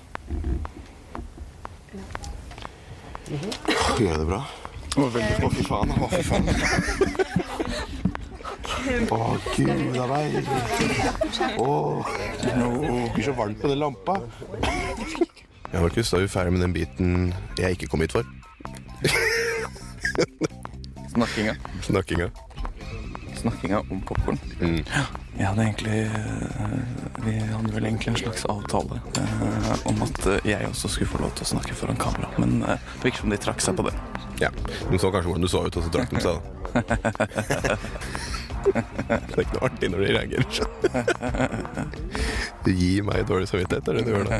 Gjør 3.28 4.08
jeg 4.08 4.18
det 4.22 4.26
bra? 4.28 4.40
Å, 4.98 5.08
fy 5.52 5.64
faen. 5.66 5.92
Å, 5.92 6.08
fy 6.12 6.22
faen. 6.24 6.48
Å, 9.12 9.18
gud 9.52 9.98
a 10.00 10.06
meg. 10.08 10.38
Å, 11.60 11.68
det 12.40 12.54
blir 13.14 13.26
så 13.26 13.34
varmt 13.36 13.60
på 13.60 13.70
den 13.70 13.82
lampa. 13.82 14.18
Ja, 15.68 15.82
Markus, 15.82 16.08
da 16.08 16.16
er 16.16 16.24
vi 16.24 16.32
ferdig 16.32 16.56
med 16.56 16.64
den 16.64 16.76
biten 16.76 17.34
jeg 17.60 17.76
ikke 17.76 17.90
kom 17.92 18.04
hit 18.04 18.16
for. 18.16 18.24
Snakkinga. 21.12 21.56
Snakkinga. 21.84 22.30
Snakkinga 23.42 23.84
om 23.90 24.00
popkorn. 24.08 24.40
Mm. 24.62 24.80
Jeg 25.38 25.46
hadde 25.46 25.62
egentlig 25.62 25.98
eh, 26.10 26.78
Vi 27.22 27.34
hadde 27.38 27.72
vel 27.74 27.84
egentlig 27.86 28.10
en 28.12 28.18
slags 28.24 28.44
avtale 28.50 28.98
eh, 29.20 29.74
om 29.86 30.02
at 30.02 30.18
eh, 30.32 30.40
jeg 30.50 30.66
også 30.66 30.90
skulle 30.90 31.10
få 31.12 31.20
lov 31.22 31.32
til 31.38 31.46
å 31.46 31.50
snakke 31.52 31.76
foran 31.78 31.98
kamera, 32.00 32.28
men 32.42 32.50
eh, 32.66 32.80
det 32.98 33.04
virker 33.06 33.22
som 33.22 33.30
de 33.34 33.38
trakk 33.44 33.62
seg 33.62 33.76
på 33.78 33.84
det. 33.86 33.94
Ja, 34.42 34.50
De 34.90 34.98
så 34.98 35.10
kanskje 35.14 35.30
hvordan 35.30 35.46
du 35.46 35.50
så 35.50 35.62
ut, 35.66 35.78
og 35.78 35.82
så 35.86 35.90
trakk 35.94 36.10
de 36.14 36.20
seg. 36.22 36.34
da. 36.34 36.40
Det 38.68 38.74
er 39.14 39.40
ikke 39.44 39.54
noe 39.54 39.66
artig 39.70 39.88
når 39.92 40.00
de 40.02 40.08
reagerer 40.12 40.48
sånn. 40.52 40.72
Du 42.66 42.70
gir 42.74 43.06
meg 43.06 43.22
dårlig 43.30 43.48
samvittighet, 43.48 43.88
er 43.88 43.94
det 43.96 44.02
du 44.04 44.10
gjør 44.12 44.24
da? 44.28 44.36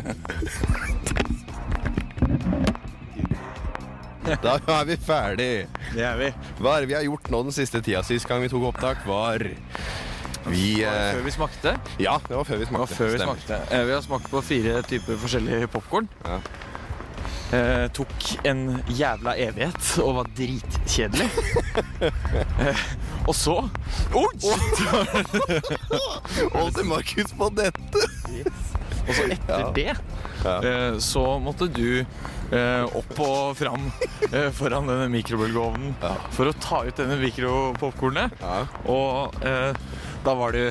Da 4.42 4.58
er 4.74 4.84
vi 4.90 4.96
ferdig. 5.00 5.48
Det 5.94 6.04
er 6.04 6.18
vi. 6.20 6.28
Hva 6.58 6.74
er 6.76 6.84
det 6.84 6.90
vi 6.90 6.96
har 6.98 7.06
gjort 7.06 7.30
nå 7.32 7.38
den 7.46 7.54
siste 7.56 7.80
tida? 7.80 8.02
Sist 8.04 8.28
gang 8.28 8.42
vi 8.44 8.50
tok 8.52 8.66
opptak, 8.74 9.00
var 9.08 9.40
vi 10.46 10.84
var 10.84 11.12
Før 11.16 11.24
vi 11.26 11.30
smakte? 11.34 11.72
Ja, 12.00 12.18
det 12.28 12.36
var 12.36 12.44
før 12.48 12.56
vi 12.60 12.64
Det 12.64 12.72
var 12.72 12.86
smakte. 12.86 12.94
før 12.98 13.12
vi 13.12 13.18
smakte. 13.24 13.60
Eh, 13.74 13.84
Vi 13.88 13.92
har 13.92 14.02
smakt 14.04 14.30
på 14.30 14.42
fire 14.44 14.82
typer 14.82 15.16
forskjellig 15.20 15.68
popkorn. 15.72 16.08
Eh, 17.48 17.86
tok 17.96 18.26
en 18.44 18.82
jævla 18.92 19.32
evighet 19.40 19.94
og 20.04 20.14
var 20.18 20.26
dritkjedelig. 20.36 21.30
eh, 22.60 22.82
og 23.26 23.34
så 23.34 23.54
Oi! 24.12 24.34
Hold 26.52 26.74
til 26.76 26.84
Markus 26.90 27.32
på 27.38 27.48
dette! 27.56 28.04
yes. 28.36 28.64
Og 29.08 29.14
så 29.16 29.24
etter 29.32 29.62
Ja. 29.64 29.70
det 29.72 29.94
eh, 30.68 30.98
så 31.00 31.22
måtte 31.40 31.66
du 31.72 32.04
eh, 32.52 32.84
opp 32.84 33.14
og 33.24 33.56
fram 33.56 33.86
eh, 34.28 34.50
foran 34.54 34.84
denne 34.90 35.08
mikrobølgeovnen 35.12 35.94
for 36.36 36.50
å 36.50 36.54
ta 36.60 36.82
ut 36.84 37.00
denne 37.00 37.16
mikropopkornet. 37.22 38.36
Og 38.84 39.32
eh, 39.48 39.72
da 40.24 40.34
var 40.34 40.52
du 40.52 40.62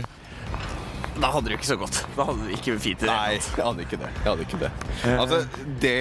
Da 1.17 1.31
hadde 1.33 1.49
du 1.49 1.55
ikke 1.55 1.65
så 1.65 1.77
godt. 1.81 2.03
Da 2.15 2.27
hadde 2.27 2.45
du 2.45 2.53
ikke 2.53 2.77
fint 2.79 3.01
i 3.01 3.07
det. 3.07 3.11
Nei, 3.11 3.37
jeg 3.39 3.63
hadde 3.65 3.85
ikke 3.87 3.97
det. 4.03 4.09
Jeg 4.19 4.27
hadde 4.27 4.45
ikke 4.45 4.59
det. 4.61 4.71
Altså, 5.17 5.39
det, 5.81 5.93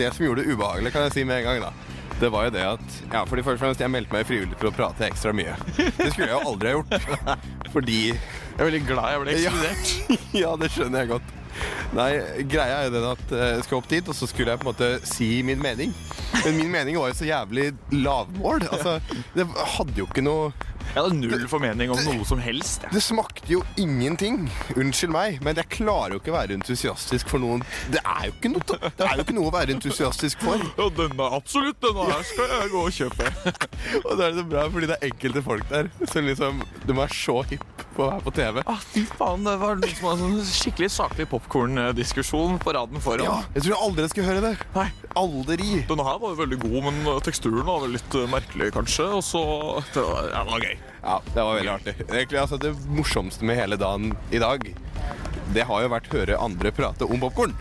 det 0.00 0.08
som 0.16 0.24
gjorde 0.26 0.42
det 0.42 0.54
ubehagelig, 0.54 0.92
kan 0.94 1.06
jeg 1.06 1.14
si 1.14 1.26
med 1.28 1.42
en 1.42 1.46
gang, 1.46 1.62
da, 1.68 2.00
Det 2.20 2.30
var 2.32 2.48
jo 2.48 2.54
det 2.56 2.64
at 2.72 2.98
Ja, 3.12 3.22
fordi 3.24 3.42
først 3.46 3.60
og 3.60 3.66
fremst, 3.66 3.80
jeg 3.84 3.90
meldte 3.94 4.16
meg 4.16 4.26
frivillig 4.26 4.58
til 4.58 4.70
å 4.70 4.74
prate 4.74 5.06
ekstra 5.06 5.34
mye. 5.36 5.54
Det 5.76 6.10
skulle 6.10 6.26
jeg 6.30 6.34
jo 6.34 6.42
aldri 6.50 6.72
ha 6.72 6.80
gjort. 6.80 7.08
Fordi 7.74 8.00
Jeg 8.10 8.58
er 8.58 8.68
veldig 8.68 8.84
glad 8.86 9.08
jeg 9.10 9.22
ble 9.22 9.32
ekskludert. 9.38 9.94
Ja, 10.10 10.18
ja, 10.44 10.52
det 10.58 10.70
skjønner 10.74 11.02
jeg 11.04 11.12
godt. 11.14 11.32
Nei, 11.94 12.10
greia 12.50 12.80
er 12.80 12.88
jo 12.88 12.92
den 12.96 13.04
at 13.12 13.32
eh, 13.34 13.48
jeg 13.56 13.64
skal 13.68 13.78
opp 13.78 13.88
dit, 13.90 14.08
og 14.10 14.16
så 14.18 14.26
skulle 14.26 14.50
jeg 14.54 14.58
på 14.62 14.66
en 14.66 14.72
måte 14.72 14.88
si 15.06 15.28
min 15.46 15.60
mening. 15.62 15.94
Men 16.40 16.56
min 16.58 16.70
mening 16.72 16.98
var 16.98 17.12
jo 17.12 17.18
så 17.20 17.28
jævlig 17.28 17.68
lavmål. 17.94 18.66
Altså, 18.74 18.96
det 19.36 19.46
hadde 19.76 19.94
jo 20.00 20.08
ikke 20.10 20.24
noe 20.26 20.50
Jeg 20.94 21.02
hadde 21.02 21.16
null 21.18 21.48
formening 21.50 21.90
om 21.90 21.98
noe 22.06 22.24
som 22.28 22.38
helst. 22.38 22.84
Det 22.94 23.00
smakte 23.02 23.48
jo 23.50 23.64
ingenting. 23.80 24.44
Unnskyld 24.78 25.10
meg, 25.10 25.40
men 25.42 25.58
jeg 25.58 25.66
klarer 25.72 26.14
jo 26.14 26.20
ikke 26.20 26.30
å 26.30 26.36
være 26.36 26.54
entusiastisk 26.54 27.32
for 27.32 27.42
noen 27.42 27.64
Det 27.90 27.98
er 27.98 28.28
jo 28.28 28.34
ikke 28.36 28.52
noe, 28.52 28.78
det 28.84 29.02
er 29.08 29.18
jo 29.18 29.24
ikke 29.24 29.34
noe 29.34 29.50
å 29.50 29.54
være 29.56 29.74
entusiastisk 29.74 30.44
for. 30.46 30.62
Ja, 30.78 30.86
denne, 30.94 31.26
absolutt. 31.34 31.80
Denne 31.82 32.06
her 32.12 32.22
skal 32.28 32.54
jeg 32.54 32.70
gå 32.76 32.84
og 32.84 32.94
kjøpe. 32.94 33.32
Og 34.04 34.12
da 34.12 34.28
er 34.28 34.36
det 34.36 34.38
så 34.38 34.46
bra, 34.54 34.68
fordi 34.76 34.90
det 34.92 34.98
er 35.00 35.10
enkelte 35.10 35.42
folk 35.50 35.66
der 35.72 35.90
som 36.12 36.30
liksom 36.30 36.62
De 36.86 36.96
er 37.02 37.16
så 37.18 37.36
hipp 37.50 37.66
på 37.94 38.04
å 38.04 38.08
være 38.12 38.24
på 38.26 38.34
TV. 38.34 38.62
Ah, 38.70 38.80
fy 38.94 39.04
faen, 39.18 39.44
det 39.46 39.54
var 39.60 39.78
liksom 39.82 40.08
en 40.10 40.22
sånn 40.22 40.38
skikkelig 40.48 40.90
saklig 40.94 41.26
popkorndiskusjon 41.30 42.58
på 42.62 42.74
raden 42.74 43.02
foran. 43.02 43.26
Ja, 43.26 43.36
jeg 43.54 43.66
tror 43.66 43.84
aldri 43.88 44.06
jeg 44.06 44.14
skulle 44.14 44.30
høre 44.30 44.46
det. 44.48 44.54
Nei. 44.74 44.88
Aldri. 45.18 45.68
Denne 45.90 46.06
her 46.06 46.18
var 46.22 46.34
jo 46.34 46.40
veldig 46.42 46.58
god, 46.64 46.80
men 46.88 47.04
teksturen 47.26 47.66
var 47.66 47.84
vel 47.84 47.94
litt 47.94 48.18
eh, 48.18 48.26
merkelig, 48.30 48.72
kanskje. 48.74 49.06
Og 49.18 49.22
så 49.26 49.44
Det 49.94 50.02
var, 50.02 50.32
ja, 50.32 50.42
det 50.42 50.56
var 50.56 50.66
gøy. 50.66 50.76
Ja, 51.04 51.18
det 51.34 51.40
var 51.40 51.58
veldig 51.58 51.72
artig. 51.74 51.94
Egentlig, 52.08 52.40
altså, 52.40 52.58
det 52.60 52.74
morsomste 52.88 53.44
med 53.44 53.60
hele 53.60 53.76
dagen 53.80 54.14
i 54.32 54.40
dag, 54.42 54.68
det 55.54 55.66
har 55.68 55.84
jo 55.84 55.90
vært 55.92 56.12
høre 56.12 56.40
andre 56.40 56.72
prate 56.74 57.08
om 57.08 57.20
popkorn. 57.20 57.52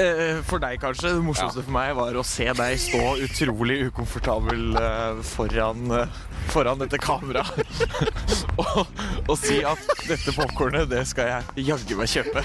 Eh, 0.00 0.38
for 0.48 0.60
deg, 0.62 0.78
kanskje. 0.80 1.10
Det 1.12 1.24
morsomste 1.24 1.64
for 1.66 1.74
meg 1.74 1.92
var 1.98 2.16
å 2.16 2.24
se 2.24 2.46
deg 2.56 2.78
stå 2.80 3.00
utrolig 3.26 3.78
ukomfortabel 3.90 4.78
eh, 4.80 5.20
foran, 5.28 5.82
eh, 5.98 6.20
foran 6.52 6.80
dette 6.80 7.00
kameraet 7.00 7.60
og, 8.62 8.86
og 9.28 9.34
si 9.40 9.58
at 9.68 9.82
dette 10.08 10.32
popkornet, 10.36 10.88
det 10.88 11.04
skal 11.10 11.28
jeg 11.28 11.66
jaggu 11.68 11.96
meg 12.00 12.08
kjøpe. 12.12 12.44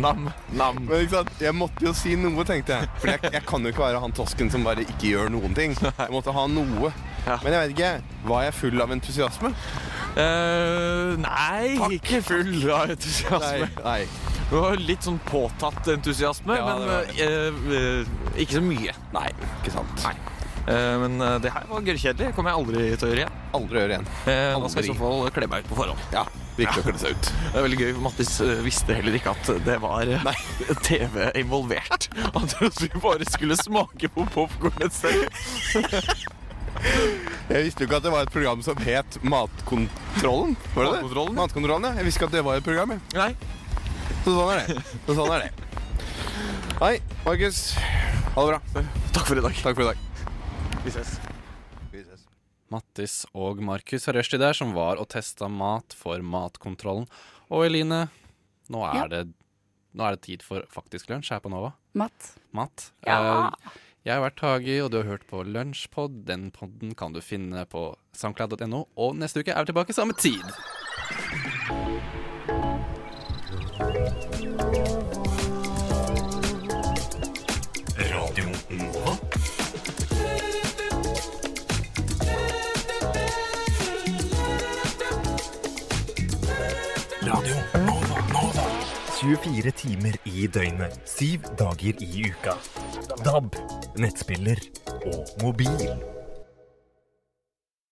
Nam, 0.00 0.30
nam. 0.54 0.78
Men 0.86 1.02
ikke 1.02 1.18
sant? 1.18 1.32
Jeg 1.42 1.56
måtte 1.58 1.84
jo 1.84 1.94
si 1.96 2.14
noe, 2.18 2.46
tenkte 2.46 2.78
jeg. 2.78 2.90
For 3.02 3.12
jeg, 3.12 3.32
jeg 3.34 3.46
kan 3.48 3.66
jo 3.66 3.74
ikke 3.74 3.86
være 3.88 4.02
han 4.06 4.14
tosken 4.16 4.52
som 4.52 4.64
bare 4.66 4.86
ikke 4.86 5.10
gjør 5.10 5.34
noen 5.34 5.56
ting. 5.56 5.74
Jeg 6.00 6.14
måtte 6.14 6.34
ha 6.34 6.46
noe. 6.50 6.92
Men 7.26 7.52
jeg 7.52 7.60
vet 7.60 7.74
ikke. 7.76 7.92
Var 8.30 8.42
jeg 8.46 8.54
full 8.56 8.82
av 8.84 8.92
entusiasme? 8.96 9.52
Eh, 10.18 11.12
nei, 11.20 11.76
ikke 11.96 12.20
full 12.26 12.56
av 12.74 12.90
entusiasme. 12.96 13.68
Nei, 13.70 13.84
nei. 13.84 14.30
Det 14.50 14.58
var 14.58 14.80
litt 14.82 15.06
sånn 15.06 15.20
påtatt 15.28 15.86
entusiasme, 15.92 16.56
Ja, 16.58 16.72
men 16.74 16.90
eh, 16.90 17.60
eh, 17.78 18.40
ikke 18.42 18.58
så 18.58 18.64
mye. 18.66 18.94
Nei, 19.14 19.28
ikke 19.60 19.76
sant. 19.76 20.02
Nei. 20.08 20.16
Eh, 20.66 20.96
men 21.04 21.20
eh, 21.22 21.36
det 21.44 21.52
her 21.54 21.68
var 21.70 21.84
gørrkjedelig. 21.86 22.32
kommer 22.34 22.50
jeg 22.50 22.58
aldri 22.64 22.88
til 22.96 23.06
å 23.06 23.12
gjøre 23.12 23.22
igjen. 23.24 23.38
Aldri 23.60 23.80
gjøre 23.84 23.94
igjen. 23.96 24.10
Eh, 24.26 24.58
da 24.58 24.72
skal 24.72 24.82
jeg 24.82 24.90
i 24.90 24.92
så 24.92 24.98
fall 24.98 25.30
kle 25.38 25.50
meg 25.52 25.62
ut 25.64 25.70
på 25.70 25.78
forhånd. 25.78 26.02
Ja, 26.16 26.24
virkelig 26.58 26.82
å 26.82 26.88
kle 26.88 26.98
seg 27.04 27.14
ut. 27.14 27.30
Det 27.38 27.54
er 27.62 27.66
veldig 27.68 27.80
gøy, 27.84 27.92
for 27.94 28.04
Mattis 28.08 28.34
eh, 28.44 28.52
visste 28.66 28.98
heller 28.98 29.20
ikke 29.20 29.36
at 29.36 29.52
det 29.70 29.78
var 29.86 30.12
Nei. 30.26 30.36
TV 30.88 31.30
involvert. 31.44 32.10
Han 32.34 32.50
trodde 32.56 32.88
vi 32.88 32.90
bare 33.06 33.30
skulle 33.30 33.58
smake 33.62 34.10
på 34.18 34.26
popkornet 34.34 34.98
selv. 34.98 35.30
Jeg 37.50 37.64
visste 37.66 37.82
jo 37.82 37.88
ikke 37.88 37.98
at 37.98 38.04
det 38.06 38.12
var 38.14 38.26
et 38.26 38.32
program 38.32 38.60
som 38.64 38.78
het 38.84 39.16
Matkontrollen. 39.26 40.54
Var 40.74 40.84
det 40.86 40.92
Matkontrollen, 40.94 41.34
det? 41.34 41.40
Matkontrollen, 41.40 41.88
ja. 41.88 41.92
Jeg 42.00 42.06
visste 42.08 42.20
ikke 42.20 42.28
at 42.30 42.36
det 42.38 42.44
var 42.46 42.60
et 42.60 42.66
program. 42.66 42.94
Jeg. 42.94 43.00
Nei. 43.16 43.32
Så 44.24 44.34
sånn 44.36 44.52
er 44.54 44.62
det. 44.68 44.84
Så 45.08 45.16
sånn 45.18 45.34
er 45.34 45.44
det. 45.46 45.50
Hei, 46.80 46.92
Markus. 47.26 47.58
Ha 48.36 48.44
det 48.46 48.54
bra. 48.54 48.84
Takk 49.16 49.26
for 49.26 49.40
i 49.40 49.44
dag. 49.44 49.58
Takk 49.64 49.76
for 49.76 49.84
i 49.84 49.90
dag. 49.90 50.06
Vi 50.86 50.94
ses. 50.94 51.16
Mattis 52.70 53.24
og 53.34 53.58
Markus 53.66 54.04
har 54.06 54.14
rushtid 54.14 54.38
der, 54.38 54.54
som 54.54 54.70
var 54.76 55.00
og 55.02 55.08
testa 55.10 55.48
mat 55.50 55.90
for 55.98 56.22
Matkontrollen. 56.22 57.08
Og 57.50 57.64
Eline, 57.66 58.04
nå 58.70 58.84
er, 58.86 58.94
Ja. 59.00 59.06
det, 59.10 59.22
nå 59.98 60.06
er 60.06 60.14
det 60.14 60.22
tid 60.28 60.44
for 60.46 60.62
faktisk 60.70 61.10
lunsj 61.10 61.32
her 61.34 61.40
på 61.42 61.50
Nova. 61.50 61.72
Mat. 61.98 62.28
Mat. 62.54 62.92
Ja. 63.04 63.50
Eh, 63.50 63.70
jeg 64.00 64.16
har 64.16 64.22
vært 64.24 64.40
Hagi, 64.40 64.78
og 64.80 64.90
du 64.92 65.00
har 65.02 65.10
hørt 65.10 65.26
på 65.28 65.42
Lunsjpod. 65.44 66.22
Den 66.28 66.48
podden 66.56 66.94
kan 66.96 67.12
du 67.12 67.20
finne 67.20 67.66
på 67.68 67.90
soundcloud.no. 68.16 68.86
Og 68.96 69.16
neste 69.20 69.42
uke 69.42 69.52
er 69.52 69.60
vi 69.60 69.72
tilbake 69.72 69.92
samme 69.92 70.16
tid. 70.16 70.40
Radio 78.10 78.48
Nova. 78.80 79.16
Radio 87.28 87.56
Nova. 87.84 88.24
Nova. 88.32 88.66
24 89.20 89.70
timer 89.76 90.16
i 90.24 90.46
døgnet, 90.48 90.96
syv 91.04 91.44
dager 91.60 92.00
i 92.00 92.30
uka. 92.32 92.56
DAB, 93.24 93.56
nettspiller 94.00 94.60
og 95.06 95.26
mobil. 95.42 95.92